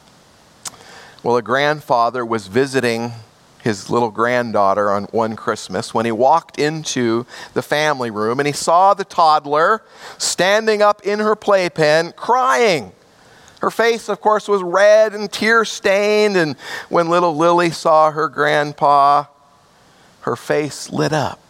Well, 1.22 1.36
a 1.36 1.42
grandfather 1.42 2.24
was 2.24 2.48
visiting 2.48 3.12
his 3.62 3.88
little 3.88 4.10
granddaughter 4.10 4.90
on 4.90 5.04
one 5.04 5.36
Christmas 5.36 5.94
when 5.94 6.04
he 6.04 6.12
walked 6.12 6.58
into 6.58 7.24
the 7.54 7.62
family 7.62 8.10
room 8.10 8.38
and 8.38 8.46
he 8.46 8.52
saw 8.52 8.92
the 8.92 9.06
toddler 9.06 9.82
standing 10.18 10.82
up 10.82 11.00
in 11.02 11.20
her 11.20 11.34
playpen 11.34 12.12
crying. 12.12 12.92
Her 13.64 13.70
face, 13.70 14.10
of 14.10 14.20
course, 14.20 14.46
was 14.46 14.62
red 14.62 15.14
and 15.14 15.32
tear 15.32 15.64
stained, 15.64 16.36
and 16.36 16.54
when 16.90 17.08
little 17.08 17.34
Lily 17.34 17.70
saw 17.70 18.10
her 18.10 18.28
grandpa, 18.28 19.24
her 20.20 20.36
face 20.36 20.90
lit 20.90 21.14
up 21.14 21.40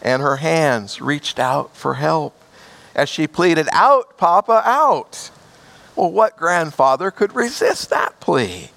and 0.00 0.22
her 0.22 0.36
hands 0.36 1.02
reached 1.02 1.38
out 1.38 1.76
for 1.76 1.92
help 1.92 2.34
as 2.94 3.10
she 3.10 3.26
pleaded, 3.26 3.68
Out, 3.70 4.16
Papa, 4.16 4.62
out. 4.64 5.30
Well, 5.94 6.10
what 6.10 6.38
grandfather 6.38 7.10
could 7.10 7.34
resist 7.34 7.90
that 7.90 8.18
plea? 8.18 8.70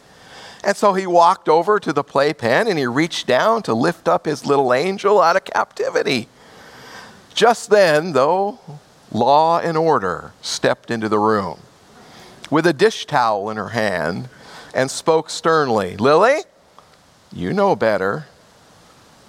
And 0.61 0.75
so 0.75 0.93
he 0.95 1.07
walked 1.07 1.47
over 1.47 1.79
to 1.79 1.93
the 1.93 2.03
playpen 2.03 2.67
and 2.67 2.77
he 2.77 2.85
reached 2.85 3.25
down 3.25 3.63
to 3.63 3.73
lift 3.73 4.09
up 4.09 4.25
his 4.25 4.45
little 4.45 4.73
angel 4.73 5.21
out 5.21 5.37
of 5.37 5.45
captivity. 5.45 6.27
Just 7.33 7.69
then, 7.69 8.11
though, 8.11 8.59
law 9.13 9.59
and 9.59 9.77
order 9.77 10.33
stepped 10.41 10.91
into 10.91 11.07
the 11.07 11.19
room 11.19 11.61
with 12.49 12.65
a 12.65 12.73
dish 12.73 13.05
towel 13.05 13.49
in 13.49 13.57
her 13.57 13.69
hand 13.69 14.29
and 14.73 14.89
spoke 14.89 15.29
sternly 15.29 15.97
Lily, 15.97 16.39
you 17.31 17.53
know 17.53 17.75
better. 17.75 18.25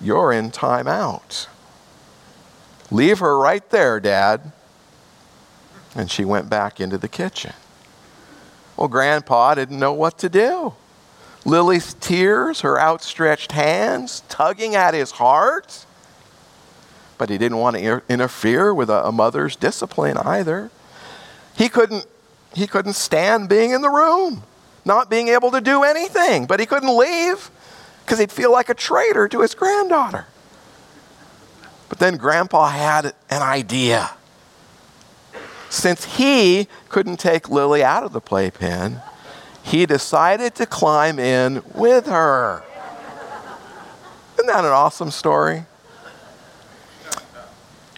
You're 0.01 0.33
in 0.33 0.51
time 0.51 0.89
out. 0.89 1.49
Leave 2.91 3.19
her 3.19 3.39
right 3.39 3.69
there, 3.71 4.01
Dad. 4.01 4.53
And 5.95 6.11
she 6.11 6.25
went 6.25 6.49
back 6.49 6.81
into 6.81 6.97
the 6.97 7.09
kitchen. 7.09 7.53
Well, 8.77 8.89
Grandpa 8.89 9.55
didn't 9.55 9.79
know 9.79 9.93
what 9.93 10.19
to 10.19 10.29
do. 10.29 10.73
Lily's 11.45 11.95
tears, 11.95 12.63
her 12.63 12.81
outstretched 12.81 13.53
hands, 13.53 14.23
tugging 14.29 14.75
at 14.75 14.95
his 14.95 15.13
heart. 15.13 15.85
But 17.19 17.29
he 17.29 17.39
didn't 17.39 17.59
want 17.59 17.77
to 17.77 18.03
interfere 18.09 18.73
with 18.73 18.89
a, 18.89 19.13
mother's 19.13 19.57
discipline 19.57 20.17
either. 20.17 20.71
He 21.57 21.69
couldn't 21.69 22.07
he 22.55 22.67
couldn't 22.67 22.95
stand 22.95 23.49
being 23.49 23.71
in 23.71 23.83
the 23.83 23.91
room, 23.91 24.43
not 24.85 25.09
being 25.09 25.29
able 25.29 25.51
to 25.53 25.61
do 25.61 25.85
anything, 25.85 26.47
but 26.47 26.61
he 26.61 26.67
couldn't 26.67 26.97
leave 26.97 27.51
because 28.05 28.19
he'd 28.19 28.33
feel 28.33 28.51
like 28.51 28.69
a 28.69 28.75
traitor 28.75 29.29
to 29.29 29.41
his 29.41 29.55
granddaughter. 29.55 30.27
But 31.89 31.99
then 31.99 32.17
Grandpa 32.17 32.69
had 32.69 33.15
an 33.31 33.43
idea. 33.43 34.11
Since 35.69 36.17
he 36.17 36.67
couldn't 36.89 37.19
take 37.19 37.49
Lily 37.49 37.85
out 37.85 38.03
of 38.03 38.13
the 38.13 38.21
playpen, 38.21 39.01
he 39.63 39.87
decided 39.87 40.55
to 40.57 40.67
climb 40.67 41.19
in 41.19 41.63
with 41.75 42.07
her. 42.07 42.65
Isn't 44.35 44.47
that 44.47 44.65
an 44.65 44.73
awesome 44.73 45.11
story? 45.11 45.67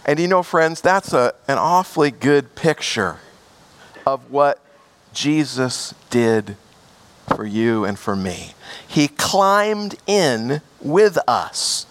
And 0.05 0.19
you 0.19 0.27
know, 0.27 0.43
friends, 0.43 0.81
that's 0.81 1.13
a, 1.13 1.33
an 1.47 1.57
awfully 1.57 2.11
good 2.11 2.53
picture 2.55 3.19
of 4.05 4.31
what 4.31 4.59
Jesus 5.13 5.93
did 6.09 6.57
for 7.35 7.45
you 7.45 7.85
and 7.85 7.97
for 7.97 8.15
me. 8.15 8.53
He 8.87 9.07
climbed 9.07 9.95
in 10.07 10.61
with 10.81 11.17
us. 11.27 11.85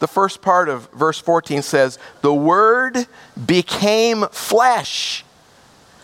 The 0.00 0.08
first 0.08 0.40
part 0.40 0.68
of 0.68 0.90
verse 0.92 1.18
14 1.18 1.62
says, 1.62 1.98
The 2.22 2.34
Word 2.34 3.06
became 3.46 4.26
flesh. 4.30 5.24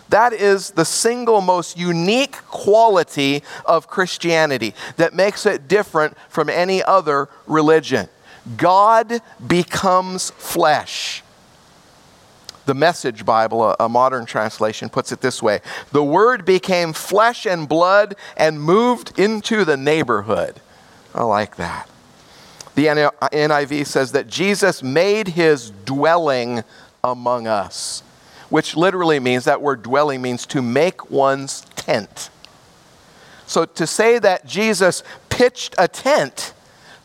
That 0.08 0.32
is 0.32 0.70
the 0.70 0.84
single 0.84 1.40
most 1.40 1.76
unique 1.76 2.36
quality 2.46 3.42
of 3.64 3.88
Christianity 3.88 4.74
that 4.96 5.14
makes 5.14 5.46
it 5.46 5.66
different 5.66 6.16
from 6.28 6.48
any 6.48 6.82
other 6.82 7.28
religion. 7.46 8.08
God 8.56 9.20
becomes 9.44 10.30
flesh. 10.30 11.22
The 12.66 12.74
Message 12.74 13.24
Bible, 13.24 13.74
a, 13.80 13.88
modern 13.88 14.26
translation, 14.26 14.88
puts 14.90 15.10
it 15.12 15.20
this 15.20 15.42
way 15.42 15.60
The 15.92 16.04
Word 16.04 16.44
became 16.44 16.92
flesh 16.92 17.46
and 17.46 17.68
blood 17.68 18.14
and 18.36 18.60
moved 18.60 19.18
into 19.18 19.64
the 19.64 19.76
neighborhood. 19.76 20.60
I 21.14 21.22
like 21.24 21.56
that. 21.56 21.88
The 22.74 22.86
NIV 22.86 23.86
says 23.86 24.12
that 24.12 24.26
Jesus 24.26 24.82
made 24.82 25.28
his 25.28 25.70
dwelling 25.70 26.62
among 27.02 27.46
us. 27.46 28.02
which 28.48 28.76
literally 28.76 29.18
means 29.18 29.44
that 29.44 29.60
word 29.60 29.82
dwelling 29.82 30.22
means 30.22 30.46
to 30.46 30.62
make 30.62 31.10
one's 31.10 31.62
tent. 31.74 32.30
So 33.46 33.64
to 33.64 33.86
say 33.86 34.18
that 34.18 34.46
Jesus 34.46 35.02
pitched 35.28 35.74
a 35.78 35.88
tent, 35.88 36.52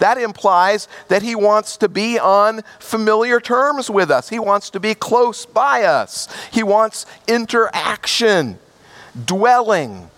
that 0.02 0.18
implies 0.18 0.88
that 1.08 1.22
he 1.22 1.36
wants 1.36 1.78
to 1.78 1.88
be 1.88 2.20
on 2.20 2.62
familiar 2.80 3.40
terms 3.40 3.90
with 3.90 4.12
us. 4.12 4.30
He 4.30 4.40
wants 4.40 4.70
to 4.72 4.80
be 4.80 4.94
close 4.94 5.46
by 5.46 5.84
us. 5.84 6.28
He 6.52 6.64
wants 6.64 7.06
interaction, 7.28 8.60
dwelling. 9.26 10.10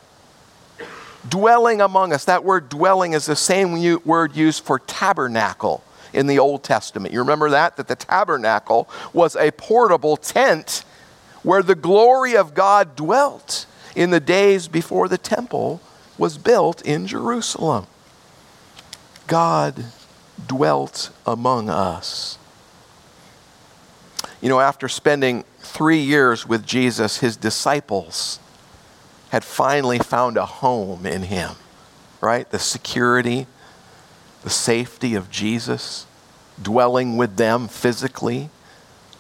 Dwelling 1.28 1.82
among 1.82 2.14
us. 2.14 2.26
That 2.26 2.44
word 2.44 2.70
dwelling 2.70 3.14
is 3.14 3.26
the 3.26 3.36
same 3.36 4.00
word 4.04 4.36
used 4.36 4.64
for 4.64 4.80
tabernacle 4.80 5.84
in 6.14 6.28
the 6.28 6.40
Old 6.40 6.64
Testament. 6.64 7.14
You 7.14 7.20
remember 7.20 7.50
that? 7.50 7.78
That 7.78 7.88
the 7.88 7.96
tabernacle 7.96 8.90
was 9.14 9.36
a 9.36 9.52
portable 9.52 10.18
tent 10.18 10.86
where 11.44 11.64
the 11.64 11.76
glory 11.76 12.36
of 12.36 12.54
God 12.54 12.96
dwelt 12.96 13.66
in 13.96 14.12
the 14.12 14.20
days 14.20 14.68
before 14.68 15.08
the 15.08 15.18
temple 15.18 15.82
was 16.18 16.38
built 16.38 16.82
in 16.84 17.06
Jerusalem. 17.08 17.88
God 19.28 19.86
dwelt 20.48 21.12
among 21.26 21.70
us. 21.70 22.38
You 24.42 24.50
know, 24.50 24.60
after 24.60 24.90
spending 24.90 25.46
three 25.60 26.00
years 26.00 26.48
with 26.48 26.66
Jesus, 26.66 27.20
his 27.20 27.38
disciples 27.38 28.40
had 29.30 29.44
finally 29.44 30.00
found 30.00 30.38
a 30.38 30.46
home 30.46 31.06
in 31.06 31.24
him, 31.24 31.52
right? 32.22 32.50
The 32.50 32.60
security, 32.60 33.48
the 34.44 34.50
safety 34.50 35.16
of 35.16 35.32
Jesus, 35.32 36.06
dwelling 36.62 37.18
with 37.18 37.38
them 37.38 37.68
physically 37.68 38.50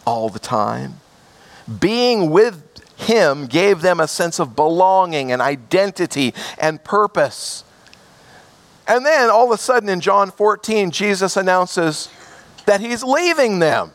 all 0.06 0.30
the 0.30 0.40
time. 0.40 0.96
Being 1.80 2.30
with 2.30 2.62
him 2.98 3.48
gave 3.48 3.82
them 3.82 4.00
a 4.00 4.08
sense 4.08 4.40
of 4.40 4.56
belonging 4.56 5.32
and 5.32 5.42
identity 5.42 6.34
and 6.58 6.84
purpose. 6.84 7.64
And 8.88 9.06
then 9.06 9.30
all 9.30 9.46
of 9.46 9.52
a 9.52 9.62
sudden 9.62 9.90
in 9.90 10.02
John 10.02 10.32
14, 10.32 10.92
Jesus 10.92 11.38
announces 11.38 12.10
that 12.66 12.82
he's 12.82 13.04
leaving 13.04 13.60
them. 13.60 13.92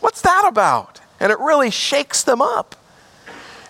What's 0.00 0.22
that 0.22 0.46
about? 0.46 1.00
And 1.18 1.30
it 1.30 1.38
really 1.38 1.70
shakes 1.70 2.22
them 2.22 2.40
up. 2.40 2.76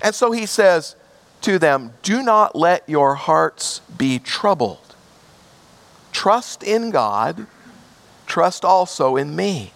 And 0.02 0.14
so 0.14 0.30
he 0.30 0.46
says 0.46 0.94
to 1.42 1.58
them, 1.58 1.92
Do 2.02 2.22
not 2.22 2.54
let 2.54 2.88
your 2.88 3.16
hearts 3.16 3.80
be 3.96 4.18
troubled. 4.18 4.94
Trust 6.12 6.62
in 6.62 6.90
God, 6.90 7.46
trust 8.26 8.64
also 8.64 9.16
in 9.16 9.34
me. 9.34 9.72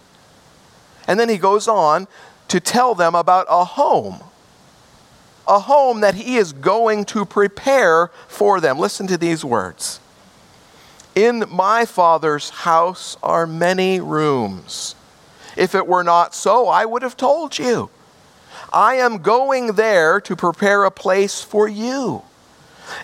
And 1.09 1.19
then 1.19 1.29
he 1.29 1.37
goes 1.37 1.69
on 1.69 2.07
to 2.49 2.61
tell 2.61 2.95
them 2.95 3.15
about 3.15 3.47
a 3.51 3.65
home, 3.65 4.23
a 5.47 5.59
home 5.59 6.01
that 6.01 6.15
he 6.15 6.37
is 6.37 6.53
going 6.53 7.05
to 7.07 7.25
prepare 7.25 8.11
for 8.29 8.61
them. 8.61 8.79
Listen 8.79 9.07
to 9.09 9.19
these 9.19 9.45
words 9.45 10.01
In 11.15 11.45
my 11.49 11.85
Father's 11.85 12.51
house 12.51 13.17
are 13.23 13.47
many 13.47 14.01
rooms. 14.01 14.97
If 15.57 15.75
it 15.75 15.87
were 15.87 16.03
not 16.03 16.35
so, 16.35 16.69
I 16.69 16.85
would 16.85 17.03
have 17.03 17.17
told 17.17 17.59
you. 17.59 17.91
I 18.73 18.95
am 18.95 19.19
going 19.19 19.69
there 19.75 20.21
to 20.23 20.35
prepare 20.35 20.85
a 20.85 20.91
place 20.91 21.41
for 21.41 21.69
you. 21.69 22.23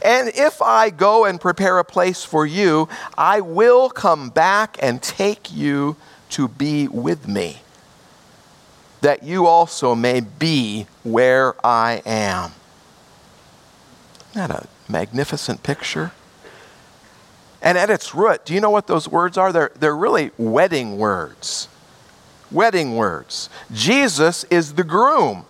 And 0.04 0.30
if 0.34 0.60
I 0.60 0.90
go 0.90 1.24
and 1.24 1.40
prepare 1.40 1.78
a 1.78 1.84
place 1.84 2.24
for 2.24 2.44
you, 2.44 2.88
I 3.16 3.40
will 3.40 3.88
come 3.88 4.28
back 4.30 4.76
and 4.82 5.00
take 5.00 5.52
you 5.52 5.96
to 6.30 6.48
be 6.48 6.88
with 6.88 7.28
me, 7.28 7.62
that 9.00 9.22
you 9.22 9.46
also 9.46 9.94
may 9.94 10.20
be 10.20 10.86
where 11.02 11.54
I 11.64 12.02
am. 12.04 12.52
Isn't 14.30 14.48
that 14.48 14.50
a 14.50 14.68
magnificent 14.88 15.62
picture? 15.62 16.12
And 17.62 17.76
at 17.76 17.90
its 17.90 18.14
root, 18.14 18.44
do 18.44 18.54
you 18.54 18.60
know 18.60 18.70
what 18.70 18.86
those 18.86 19.06
words 19.08 19.36
are? 19.36 19.52
They're, 19.52 19.72
they're 19.78 19.96
really 19.96 20.30
wedding 20.38 20.96
words. 20.96 21.68
Wedding 22.50 22.96
words. 22.96 23.50
Jesus 23.72 24.44
is 24.44 24.74
the 24.74 24.84
groom, 24.84 25.44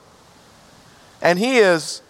and 1.23 1.39
he 1.39 1.59
is 1.59 2.03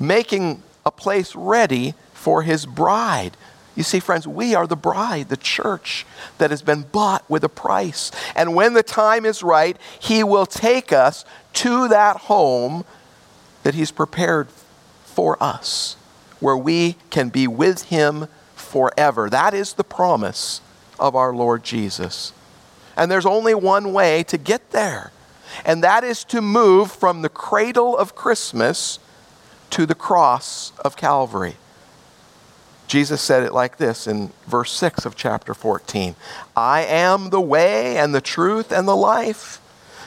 making 0.00 0.62
a 0.86 0.90
place 0.90 1.34
ready 1.36 1.94
for 2.14 2.42
his 2.42 2.64
bride. 2.64 3.36
You 3.74 3.82
see, 3.82 4.00
friends, 4.00 4.26
we 4.26 4.54
are 4.54 4.66
the 4.66 4.76
bride, 4.76 5.28
the 5.28 5.36
church 5.36 6.06
that 6.38 6.50
has 6.50 6.62
been 6.62 6.82
bought 6.82 7.28
with 7.28 7.42
a 7.44 7.48
price. 7.48 8.10
And 8.34 8.54
when 8.54 8.74
the 8.74 8.82
time 8.82 9.24
is 9.24 9.42
right, 9.42 9.76
he 9.98 10.22
will 10.22 10.46
take 10.46 10.92
us 10.92 11.24
to 11.54 11.88
that 11.88 12.16
home 12.16 12.84
that 13.62 13.74
he's 13.74 13.90
prepared 13.90 14.48
for 15.04 15.42
us, 15.42 15.96
where 16.40 16.56
we 16.56 16.96
can 17.10 17.28
be 17.28 17.46
with 17.46 17.84
him 17.84 18.28
forever. 18.72 19.28
That 19.28 19.52
is 19.52 19.74
the 19.74 19.84
promise 19.84 20.62
of 20.98 21.14
our 21.14 21.34
Lord 21.34 21.62
Jesus. 21.62 22.32
And 22.96 23.10
there's 23.10 23.26
only 23.26 23.54
one 23.54 23.92
way 23.92 24.22
to 24.24 24.38
get 24.38 24.70
there, 24.70 25.12
and 25.64 25.84
that 25.84 26.04
is 26.04 26.24
to 26.24 26.40
move 26.40 26.90
from 26.90 27.20
the 27.20 27.28
cradle 27.28 27.96
of 27.96 28.14
Christmas 28.14 28.98
to 29.70 29.84
the 29.84 29.94
cross 29.94 30.72
of 30.78 30.96
Calvary. 30.96 31.56
Jesus 32.88 33.20
said 33.20 33.42
it 33.42 33.52
like 33.52 33.76
this 33.76 34.06
in 34.06 34.32
verse 34.46 34.72
6 34.72 35.04
of 35.04 35.16
chapter 35.16 35.54
14 35.54 36.14
I 36.56 36.82
am 36.82 37.30
the 37.30 37.40
way 37.40 37.96
and 37.98 38.14
the 38.14 38.20
truth 38.20 38.72
and 38.72 38.88
the 38.88 38.96
life. 38.96 39.60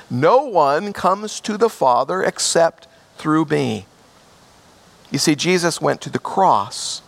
No 0.10 0.46
one 0.46 0.92
comes 0.92 1.40
to 1.42 1.58
the 1.58 1.70
Father 1.70 2.24
except 2.24 2.88
through 3.18 3.46
me. 3.46 3.86
You 5.12 5.20
see, 5.20 5.36
Jesus 5.36 5.80
went 5.80 6.02
to 6.02 6.10
the 6.10 6.20
cross 6.20 7.02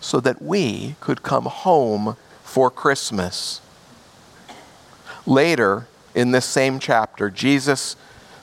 so 0.00 0.20
that 0.20 0.40
we 0.40 0.96
could 1.00 1.22
come 1.22 1.44
home 1.44 2.16
for 2.42 2.70
Christmas. 2.70 3.60
Later 5.26 5.86
in 6.14 6.30
this 6.30 6.46
same 6.46 6.78
chapter, 6.78 7.30
Jesus 7.30 7.96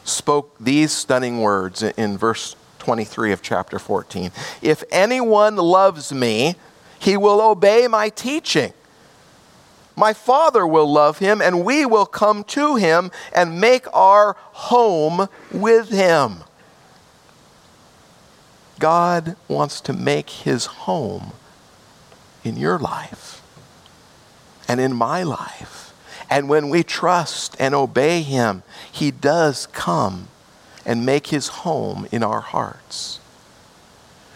spoke 0.04 0.56
these 0.60 0.92
stunning 0.92 1.42
words 1.42 1.82
in 1.82 2.18
verse 2.18 2.56
23 2.80 3.32
of 3.32 3.42
chapter 3.42 3.80
14. 3.80 4.32
If 4.62 4.84
anyone 4.92 5.56
loves 5.56 6.14
me, 6.14 6.56
he 7.00 7.18
will 7.18 7.42
obey 7.42 7.88
my 7.88 8.10
teaching. 8.10 8.74
My 9.96 10.14
Father 10.14 10.68
will 10.68 10.92
love 10.92 11.20
him, 11.20 11.42
and 11.42 11.66
we 11.66 11.86
will 11.86 12.06
come 12.06 12.44
to 12.46 12.76
him 12.76 13.12
and 13.34 13.60
make 13.60 13.88
our 13.94 14.36
home 14.52 15.28
with 15.52 15.90
him. 15.90 16.44
God 18.78 19.38
wants 19.48 19.80
to 19.82 19.94
make 19.94 20.30
his 20.30 20.66
home 20.66 21.32
in 22.46 22.58
your 22.58 22.80
life 22.80 23.42
and 24.68 24.80
in 24.80 24.96
my 24.96 25.24
life. 25.24 25.94
And 26.30 26.50
when 26.50 26.70
we 26.70 26.84
trust 26.84 27.56
and 27.60 27.76
obey 27.76 28.22
him, 28.22 28.64
he 28.92 29.12
does 29.12 29.68
come 29.68 30.28
and 30.86 31.06
make 31.06 31.28
his 31.28 31.48
home 31.48 32.08
in 32.12 32.24
our 32.24 32.42
hearts. 32.42 33.20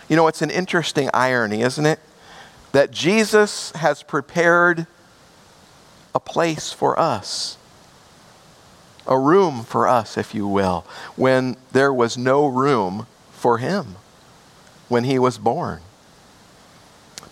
You 0.08 0.16
know, 0.16 0.28
it's 0.28 0.42
an 0.42 0.50
interesting 0.50 1.10
irony, 1.14 1.62
isn't 1.62 1.86
it? 1.86 2.00
That 2.72 2.92
Jesus 2.92 3.72
has 3.74 4.04
prepared 4.04 4.88
a 6.14 6.20
place 6.20 6.72
for 6.72 7.00
us, 7.00 7.58
a 9.08 9.18
room 9.18 9.64
for 9.64 9.88
us, 9.88 10.18
if 10.18 10.34
you 10.34 10.48
will, 10.48 10.86
when 11.16 11.58
there 11.72 11.94
was 11.94 12.18
no 12.18 12.48
room 12.48 13.08
for 13.32 13.60
him 13.60 13.96
when 14.88 15.04
he 15.04 15.20
was 15.20 15.38
born. 15.38 15.82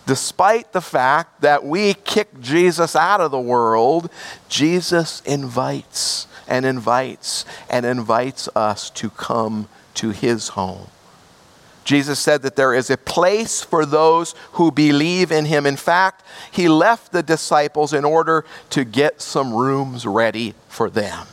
Despite 0.08 0.72
the 0.72 0.80
fact 0.80 1.42
that 1.42 1.66
we 1.66 1.92
kicked 1.92 2.40
Jesus 2.40 2.96
out 2.96 3.20
of 3.20 3.30
the 3.30 3.38
world, 3.38 4.10
Jesus 4.48 5.20
invites 5.26 6.26
and 6.48 6.64
invites 6.64 7.44
and 7.68 7.84
invites 7.84 8.48
us 8.56 8.88
to 8.88 9.10
come 9.10 9.68
to 9.96 10.08
his 10.08 10.48
home. 10.48 10.86
Jesus 11.84 12.18
said 12.18 12.40
that 12.40 12.56
there 12.56 12.72
is 12.72 12.88
a 12.88 12.96
place 12.96 13.62
for 13.62 13.84
those 13.84 14.34
who 14.52 14.72
believe 14.72 15.30
in 15.30 15.44
him. 15.44 15.66
In 15.66 15.76
fact, 15.76 16.24
he 16.50 16.70
left 16.70 17.12
the 17.12 17.22
disciples 17.22 17.92
in 17.92 18.06
order 18.06 18.46
to 18.70 18.84
get 18.84 19.20
some 19.20 19.52
rooms 19.52 20.06
ready 20.06 20.54
for 20.68 20.88
them. 20.88 21.26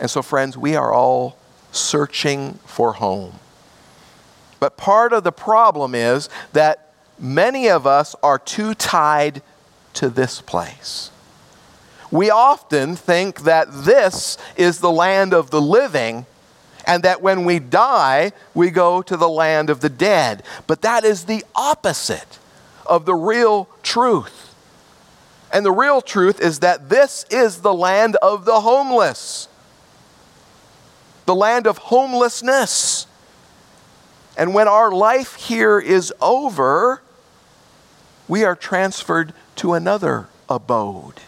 And 0.00 0.10
so, 0.10 0.22
friends, 0.22 0.56
we 0.56 0.76
are 0.76 0.94
all 0.94 1.36
searching 1.72 2.54
for 2.64 2.94
home. 2.94 3.38
But 4.60 4.76
part 4.76 5.12
of 5.12 5.24
the 5.24 5.32
problem 5.32 5.94
is 5.94 6.28
that 6.52 6.92
many 7.18 7.68
of 7.68 7.86
us 7.86 8.14
are 8.22 8.38
too 8.38 8.74
tied 8.74 9.42
to 9.94 10.08
this 10.08 10.40
place 10.40 11.10
we 12.10 12.30
often 12.30 12.96
think 12.96 13.42
that 13.42 13.68
this 13.70 14.36
is 14.56 14.80
the 14.80 14.90
land 14.90 15.32
of 15.32 15.50
the 15.50 15.60
living 15.60 16.26
and 16.86 17.02
that 17.02 17.22
when 17.22 17.44
we 17.44 17.58
die, 17.58 18.32
we 18.54 18.70
go 18.70 19.00
to 19.02 19.16
the 19.16 19.28
land 19.28 19.70
of 19.70 19.80
the 19.80 19.88
dead. 19.88 20.42
But 20.66 20.82
that 20.82 21.04
is 21.04 21.24
the 21.24 21.44
opposite 21.54 22.38
of 22.86 23.04
the 23.04 23.14
real 23.14 23.68
truth. 23.82 24.54
And 25.52 25.64
the 25.64 25.72
real 25.72 26.00
truth 26.00 26.40
is 26.40 26.60
that 26.60 26.88
this 26.88 27.26
is 27.30 27.60
the 27.60 27.74
land 27.74 28.16
of 28.16 28.44
the 28.44 28.60
homeless. 28.60 29.46
the 31.26 31.34
land 31.34 31.68
of 31.68 31.78
homelessness. 31.78 32.99
And 34.40 34.54
when 34.54 34.68
our 34.68 34.90
life 34.90 35.34
here 35.34 35.78
is 35.78 36.14
over, 36.18 37.02
we 38.26 38.42
are 38.42 38.56
transferred 38.56 39.34
to 39.56 39.74
another 39.74 40.28
abode, 40.48 41.20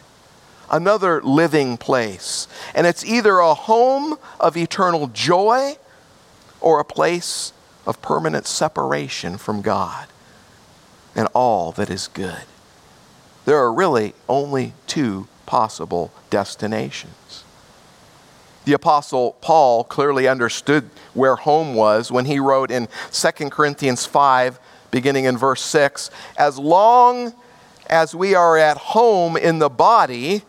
another 0.70 1.20
living 1.20 1.76
place. 1.76 2.48
And 2.74 2.86
it's 2.86 3.04
either 3.04 3.36
a 3.36 3.52
home 3.52 4.16
of 4.40 4.56
eternal 4.56 5.08
joy 5.08 5.76
or 6.62 6.80
a 6.80 6.86
place 6.86 7.52
of 7.84 8.00
permanent 8.00 8.46
separation 8.46 9.36
from 9.36 9.60
God 9.60 10.08
and 11.14 11.28
all 11.34 11.70
that 11.72 11.90
is 11.90 12.08
good. 12.08 12.44
There 13.44 13.58
are 13.58 13.70
really 13.70 14.14
only 14.26 14.72
two 14.86 15.28
possible 15.44 16.14
destinations. 16.30 17.41
The 18.64 18.74
Apostle 18.74 19.36
Paul 19.40 19.84
clearly 19.84 20.28
understood 20.28 20.88
where 21.14 21.36
home 21.36 21.74
was 21.74 22.12
when 22.12 22.26
he 22.26 22.38
wrote 22.38 22.70
in 22.70 22.88
2 23.10 23.50
Corinthians 23.50 24.06
5, 24.06 24.60
beginning 24.90 25.24
in 25.24 25.36
verse 25.36 25.62
6 25.62 26.10
As 26.36 26.58
long 26.58 27.34
as 27.88 28.14
we 28.14 28.34
are 28.34 28.56
at 28.56 28.76
home 28.76 29.36
in 29.36 29.58
the 29.58 29.68
body, 29.68 30.42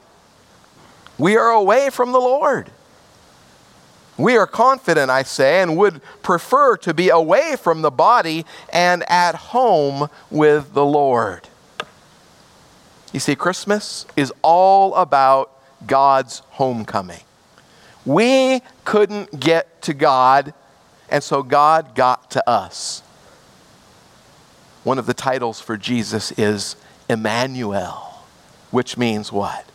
we 1.18 1.38
are 1.38 1.50
away 1.50 1.90
from 1.90 2.12
the 2.12 2.20
Lord. 2.20 2.72
We 4.16 4.38
are 4.38 4.46
confident, 4.46 5.10
I 5.10 5.24
say, 5.24 5.62
and 5.62 5.76
would 5.78 6.00
prefer 6.22 6.78
to 6.78 6.94
be 6.94 7.10
away 7.10 7.56
from 7.56 7.82
the 7.82 7.90
body 7.90 8.46
and 8.72 9.04
at 9.10 9.34
home 9.34 10.08
with 10.30 10.74
the 10.74 10.86
Lord. 10.86 11.50
You 13.12 13.20
see, 13.20 13.36
Christmas 13.36 14.06
is 14.16 14.32
all 14.44 14.94
about 14.96 15.52
God's 15.88 16.40
homecoming. 16.52 17.22
We 18.06 18.62
couldn't 18.84 19.40
get 19.40 19.82
to 19.84 19.94
God, 19.94 20.54
and 21.10 21.24
so 21.24 21.44
God 21.44 21.96
got 21.96 22.32
to 22.32 22.50
us. 22.50 23.02
One 24.84 25.00
of 25.00 25.06
the 25.06 25.14
titles 25.14 25.62
for 25.62 25.78
Jesus 25.78 26.32
is 26.34 26.76
Emmanuel, 27.10 28.24
which 28.72 28.98
means 28.98 29.32
what? 29.32 29.66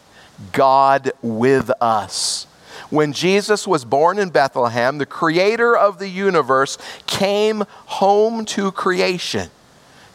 God 0.53 1.13
with 1.23 1.71
us. 1.81 2.47
When 2.91 3.13
Jesus 3.13 3.67
was 3.67 3.85
born 3.85 4.19
in 4.19 4.31
Bethlehem, 4.31 4.99
the 4.99 5.07
creator 5.07 5.77
of 5.77 5.99
the 5.99 6.09
universe 6.09 6.79
came 7.07 7.65
home 7.87 8.45
to 8.47 8.71
creation. 8.71 9.51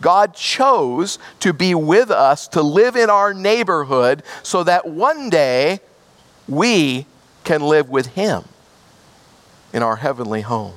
God 0.01 0.33
chose 0.33 1.19
to 1.39 1.53
be 1.53 1.75
with 1.75 2.11
us, 2.11 2.47
to 2.49 2.61
live 2.61 2.95
in 2.95 3.09
our 3.09 3.33
neighborhood, 3.33 4.23
so 4.43 4.63
that 4.63 4.87
one 4.87 5.29
day 5.29 5.79
we 6.47 7.05
can 7.43 7.61
live 7.61 7.89
with 7.89 8.07
Him 8.07 8.43
in 9.73 9.83
our 9.83 9.97
heavenly 9.97 10.41
home. 10.41 10.75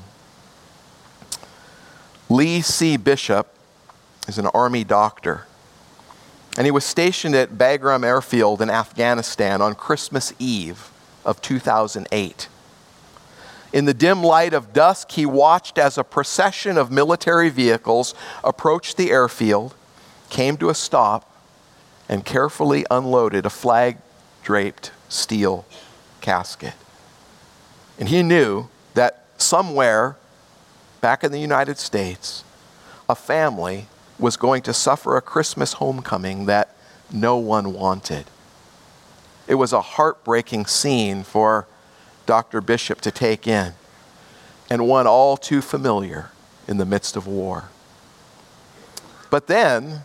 Lee 2.28 2.60
C. 2.60 2.96
Bishop 2.96 3.48
is 4.26 4.38
an 4.38 4.46
Army 4.46 4.82
doctor, 4.82 5.46
and 6.56 6.64
he 6.64 6.70
was 6.70 6.84
stationed 6.84 7.34
at 7.34 7.52
Bagram 7.52 8.04
Airfield 8.04 8.60
in 8.60 8.70
Afghanistan 8.70 9.62
on 9.62 9.74
Christmas 9.74 10.32
Eve 10.38 10.90
of 11.24 11.40
2008. 11.42 12.48
In 13.72 13.84
the 13.84 13.94
dim 13.94 14.22
light 14.22 14.54
of 14.54 14.72
dusk, 14.72 15.12
he 15.12 15.26
watched 15.26 15.76
as 15.76 15.98
a 15.98 16.04
procession 16.04 16.78
of 16.78 16.90
military 16.90 17.50
vehicles 17.50 18.14
approached 18.42 18.96
the 18.96 19.10
airfield, 19.10 19.74
came 20.30 20.56
to 20.56 20.70
a 20.70 20.74
stop, 20.74 21.30
and 22.08 22.24
carefully 22.24 22.86
unloaded 22.90 23.44
a 23.44 23.50
flag 23.50 23.98
draped 24.42 24.92
steel 25.08 25.66
casket. 26.26 26.74
And 28.00 28.08
he 28.08 28.20
knew 28.20 28.66
that 28.94 29.24
somewhere 29.38 30.16
back 31.00 31.22
in 31.22 31.30
the 31.30 31.38
United 31.38 31.78
States, 31.78 32.42
a 33.08 33.14
family 33.14 33.86
was 34.18 34.36
going 34.36 34.62
to 34.62 34.72
suffer 34.72 35.16
a 35.16 35.22
Christmas 35.22 35.74
homecoming 35.74 36.46
that 36.46 36.74
no 37.12 37.36
one 37.36 37.72
wanted. 37.72 38.24
It 39.46 39.54
was 39.54 39.72
a 39.72 39.80
heartbreaking 39.80 40.66
scene 40.66 41.22
for 41.22 41.68
Dr. 42.26 42.60
Bishop 42.60 43.00
to 43.02 43.12
take 43.12 43.46
in, 43.46 43.74
and 44.68 44.88
one 44.88 45.06
all 45.06 45.36
too 45.36 45.62
familiar 45.62 46.30
in 46.66 46.78
the 46.78 46.84
midst 46.84 47.14
of 47.14 47.28
war. 47.28 47.68
But 49.30 49.46
then, 49.46 50.00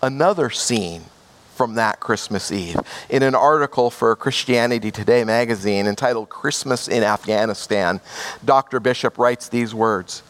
another 0.00 0.50
scene 0.50 1.06
from 1.54 1.74
that 1.74 2.00
Christmas 2.00 2.50
Eve. 2.50 2.80
In 3.08 3.22
an 3.22 3.34
article 3.34 3.90
for 3.90 4.14
Christianity 4.16 4.90
Today 4.90 5.24
magazine 5.24 5.86
entitled 5.86 6.28
Christmas 6.28 6.88
in 6.88 7.02
Afghanistan, 7.02 8.00
Dr. 8.44 8.80
Bishop 8.80 9.16
writes 9.18 9.48
these 9.48 9.74
words. 9.74 10.22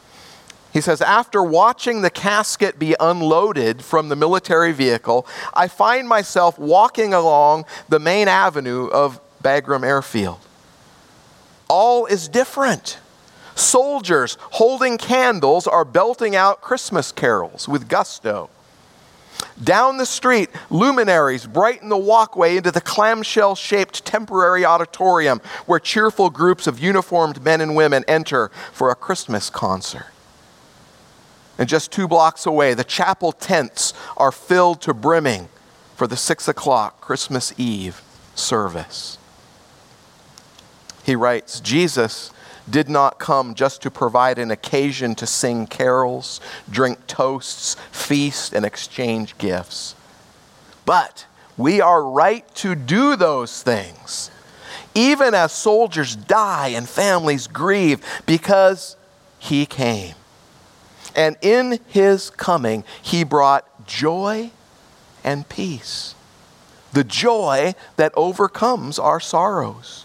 He 0.72 0.80
says, 0.80 1.00
After 1.00 1.42
watching 1.42 2.02
the 2.02 2.10
casket 2.10 2.78
be 2.78 2.96
unloaded 2.98 3.82
from 3.82 4.08
the 4.08 4.16
military 4.16 4.72
vehicle, 4.72 5.26
I 5.54 5.68
find 5.68 6.08
myself 6.08 6.58
walking 6.58 7.14
along 7.14 7.64
the 7.88 8.00
main 8.00 8.28
avenue 8.28 8.88
of 8.88 9.20
Bagram 9.42 9.84
Airfield. 9.84 10.40
All 11.68 12.06
is 12.06 12.28
different. 12.28 12.98
Soldiers 13.54 14.36
holding 14.40 14.98
candles 14.98 15.68
are 15.68 15.84
belting 15.84 16.34
out 16.34 16.60
Christmas 16.60 17.12
carols 17.12 17.68
with 17.68 17.88
gusto. 17.88 18.50
Down 19.62 19.96
the 19.96 20.06
street, 20.06 20.50
luminaries 20.70 21.46
brighten 21.46 21.88
the 21.88 21.96
walkway 21.96 22.56
into 22.56 22.70
the 22.70 22.80
clamshell 22.80 23.54
shaped 23.54 24.04
temporary 24.04 24.64
auditorium 24.64 25.40
where 25.66 25.78
cheerful 25.78 26.30
groups 26.30 26.66
of 26.66 26.78
uniformed 26.78 27.42
men 27.42 27.60
and 27.60 27.76
women 27.76 28.04
enter 28.08 28.50
for 28.72 28.90
a 28.90 28.94
Christmas 28.94 29.50
concert. 29.50 30.06
And 31.56 31.68
just 31.68 31.92
two 31.92 32.08
blocks 32.08 32.46
away, 32.46 32.74
the 32.74 32.84
chapel 32.84 33.32
tents 33.32 33.94
are 34.16 34.32
filled 34.32 34.80
to 34.82 34.94
brimming 34.94 35.48
for 35.94 36.06
the 36.06 36.16
six 36.16 36.48
o'clock 36.48 37.00
Christmas 37.00 37.54
Eve 37.56 38.02
service. 38.34 39.18
He 41.04 41.14
writes 41.14 41.60
Jesus 41.60 42.32
did 42.68 42.88
not 42.88 43.18
come 43.18 43.54
just 43.54 43.82
to 43.82 43.90
provide 43.90 44.38
an 44.38 44.50
occasion 44.50 45.14
to 45.16 45.26
sing 45.26 45.66
carols, 45.66 46.40
drink 46.70 47.06
toasts, 47.06 47.76
feast, 47.92 48.52
and 48.52 48.64
exchange 48.64 49.36
gifts. 49.38 49.94
But 50.86 51.26
we 51.56 51.80
are 51.80 52.02
right 52.02 52.52
to 52.56 52.74
do 52.74 53.16
those 53.16 53.62
things, 53.62 54.30
even 54.94 55.34
as 55.34 55.52
soldiers 55.52 56.16
die 56.16 56.68
and 56.68 56.88
families 56.88 57.46
grieve, 57.46 58.04
because 58.26 58.96
he 59.38 59.66
came. 59.66 60.14
And 61.14 61.36
in 61.42 61.78
his 61.86 62.30
coming, 62.30 62.84
he 63.00 63.24
brought 63.24 63.86
joy 63.86 64.50
and 65.22 65.48
peace. 65.48 66.14
The 66.92 67.04
joy 67.04 67.74
that 67.96 68.12
overcomes 68.16 68.98
our 68.98 69.20
sorrows. 69.20 70.03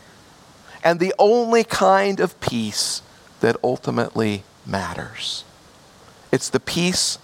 And 0.84 1.00
the 1.00 1.13
only 1.20 1.63
kind 1.63 2.20
of 2.20 2.39
peace 2.39 3.02
that 3.42 3.58
ultimately 3.63 4.44
matters. 4.65 5.44
It's 6.32 6.50
the 6.50 6.60
peace 6.60 7.18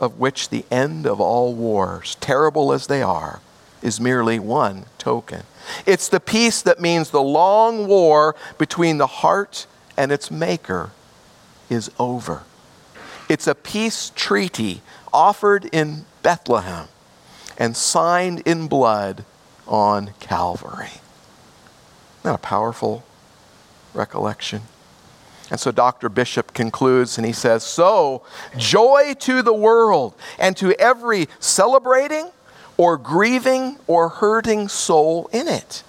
of 0.00 0.18
which 0.18 0.48
the 0.48 0.64
end 0.70 1.06
of 1.06 1.20
all 1.20 1.54
wars, 1.54 2.16
terrible 2.20 2.72
as 2.72 2.86
they 2.86 3.02
are, 3.02 3.40
is 3.82 4.00
merely 4.00 4.38
one 4.38 4.86
token. 4.98 5.42
It's 5.86 6.08
the 6.08 6.20
peace 6.20 6.62
that 6.62 6.80
means 6.80 7.10
the 7.10 7.22
long 7.22 7.86
war 7.86 8.34
between 8.58 8.98
the 8.98 9.06
heart 9.06 9.66
and 9.96 10.10
its 10.10 10.30
maker 10.30 10.90
is 11.68 11.90
over. 11.98 12.42
It's 13.28 13.46
a 13.46 13.54
peace 13.54 14.10
treaty 14.14 14.82
offered 15.12 15.66
in 15.66 16.04
Bethlehem 16.22 16.88
and 17.58 17.76
signed 17.76 18.40
in 18.40 18.68
blood 18.68 19.24
on 19.66 20.12
Calvary. 20.18 21.00
Isn't 22.20 22.32
that 22.32 22.34
a 22.34 22.38
powerful 22.38 23.02
recollection? 23.94 24.62
And 25.50 25.58
so 25.58 25.72
Dr. 25.72 26.08
Bishop 26.08 26.54
concludes 26.54 27.18
and 27.18 27.26
he 27.26 27.32
says, 27.32 27.64
So, 27.64 28.22
joy 28.56 29.14
to 29.20 29.42
the 29.42 29.54
world 29.54 30.14
and 30.38 30.56
to 30.58 30.72
every 30.80 31.28
celebrating 31.40 32.30
or 32.76 32.96
grieving 32.96 33.78
or 33.86 34.08
hurting 34.08 34.68
soul 34.68 35.28
in 35.32 35.48
it. 35.48 35.82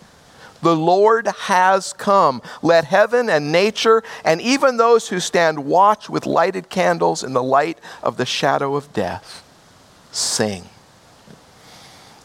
The 0.61 0.75
Lord 0.75 1.27
has 1.27 1.93
come. 1.93 2.41
Let 2.61 2.85
heaven 2.85 3.29
and 3.29 3.51
nature 3.51 4.03
and 4.23 4.41
even 4.41 4.77
those 4.77 5.09
who 5.09 5.19
stand 5.19 5.65
watch 5.65 6.09
with 6.09 6.25
lighted 6.25 6.69
candles 6.69 7.23
in 7.23 7.33
the 7.33 7.43
light 7.43 7.77
of 8.01 8.17
the 8.17 8.25
shadow 8.25 8.75
of 8.75 8.93
death 8.93 9.43
sing. 10.11 10.65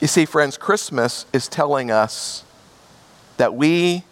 You 0.01 0.07
see, 0.07 0.27
friends, 0.27 0.59
Christmas 0.59 1.27
is 1.33 1.49
telling 1.49 1.91
us 1.91 2.45
that 3.37 3.55
we 3.55 4.05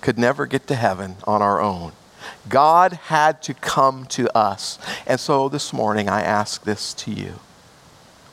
could 0.00 0.18
never 0.18 0.46
get 0.46 0.66
to 0.68 0.74
heaven 0.74 1.16
on 1.24 1.42
our 1.42 1.60
own. 1.60 1.92
God 2.48 2.92
had 2.92 3.42
to 3.42 3.54
come 3.54 4.06
to 4.06 4.34
us. 4.36 4.78
And 5.06 5.20
so 5.20 5.48
this 5.48 5.72
morning 5.72 6.08
I 6.08 6.22
ask 6.22 6.64
this 6.64 6.94
to 6.94 7.10
you 7.10 7.34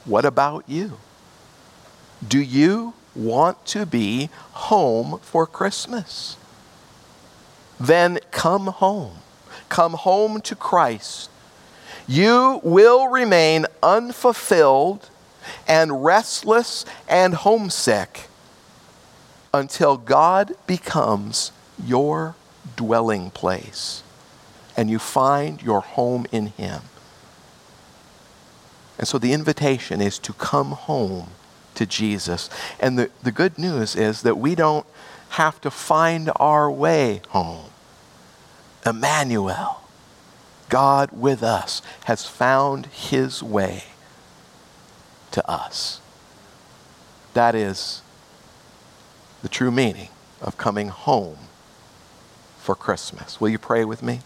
What 0.05 0.25
about 0.25 0.63
you? 0.67 0.99
Do 2.25 2.39
you 2.39 2.93
want 3.15 3.65
to 3.67 3.85
be 3.85 4.29
home 4.51 5.19
for 5.21 5.45
Christmas? 5.45 6.37
then 7.79 8.19
come 8.31 8.67
home. 8.67 9.17
Come 9.69 9.93
home 9.93 10.41
to 10.41 10.55
Christ. 10.55 11.29
You 12.07 12.61
will 12.63 13.07
remain 13.07 13.65
unfulfilled 13.83 15.09
and 15.67 16.03
restless 16.03 16.85
and 17.07 17.33
homesick 17.33 18.27
until 19.57 19.97
God 19.97 20.53
becomes 20.65 21.51
your 21.83 22.35
dwelling 22.75 23.31
place 23.31 24.03
and 24.75 24.89
you 24.89 24.99
find 24.99 25.61
your 25.61 25.81
home 25.81 26.25
in 26.31 26.47
Him. 26.47 26.81
And 28.97 29.07
so 29.07 29.17
the 29.17 29.33
invitation 29.33 30.01
is 30.01 30.17
to 30.19 30.33
come 30.33 30.71
home 30.71 31.29
to 31.75 31.85
Jesus. 31.85 32.49
And 32.79 32.97
the, 32.97 33.11
the 33.21 33.31
good 33.31 33.57
news 33.57 33.95
is 33.95 34.23
that 34.23 34.37
we 34.37 34.55
don't 34.55 34.85
have 35.29 35.61
to 35.61 35.71
find 35.71 36.31
our 36.37 36.71
way 36.71 37.21
home. 37.29 37.71
Emmanuel, 38.85 39.81
God 40.69 41.11
with 41.11 41.43
us, 41.43 41.81
has 42.05 42.25
found 42.25 42.87
his 42.87 43.43
way 43.43 43.83
to 45.31 45.47
us. 45.49 46.01
That 47.33 47.53
is 47.53 48.01
the 49.41 49.49
true 49.49 49.71
meaning 49.71 50.09
of 50.41 50.57
coming 50.57 50.89
home 50.89 51.37
for 52.59 52.75
Christmas. 52.75 53.39
Will 53.39 53.49
you 53.49 53.59
pray 53.59 53.85
with 53.85 54.03
me? 54.03 54.21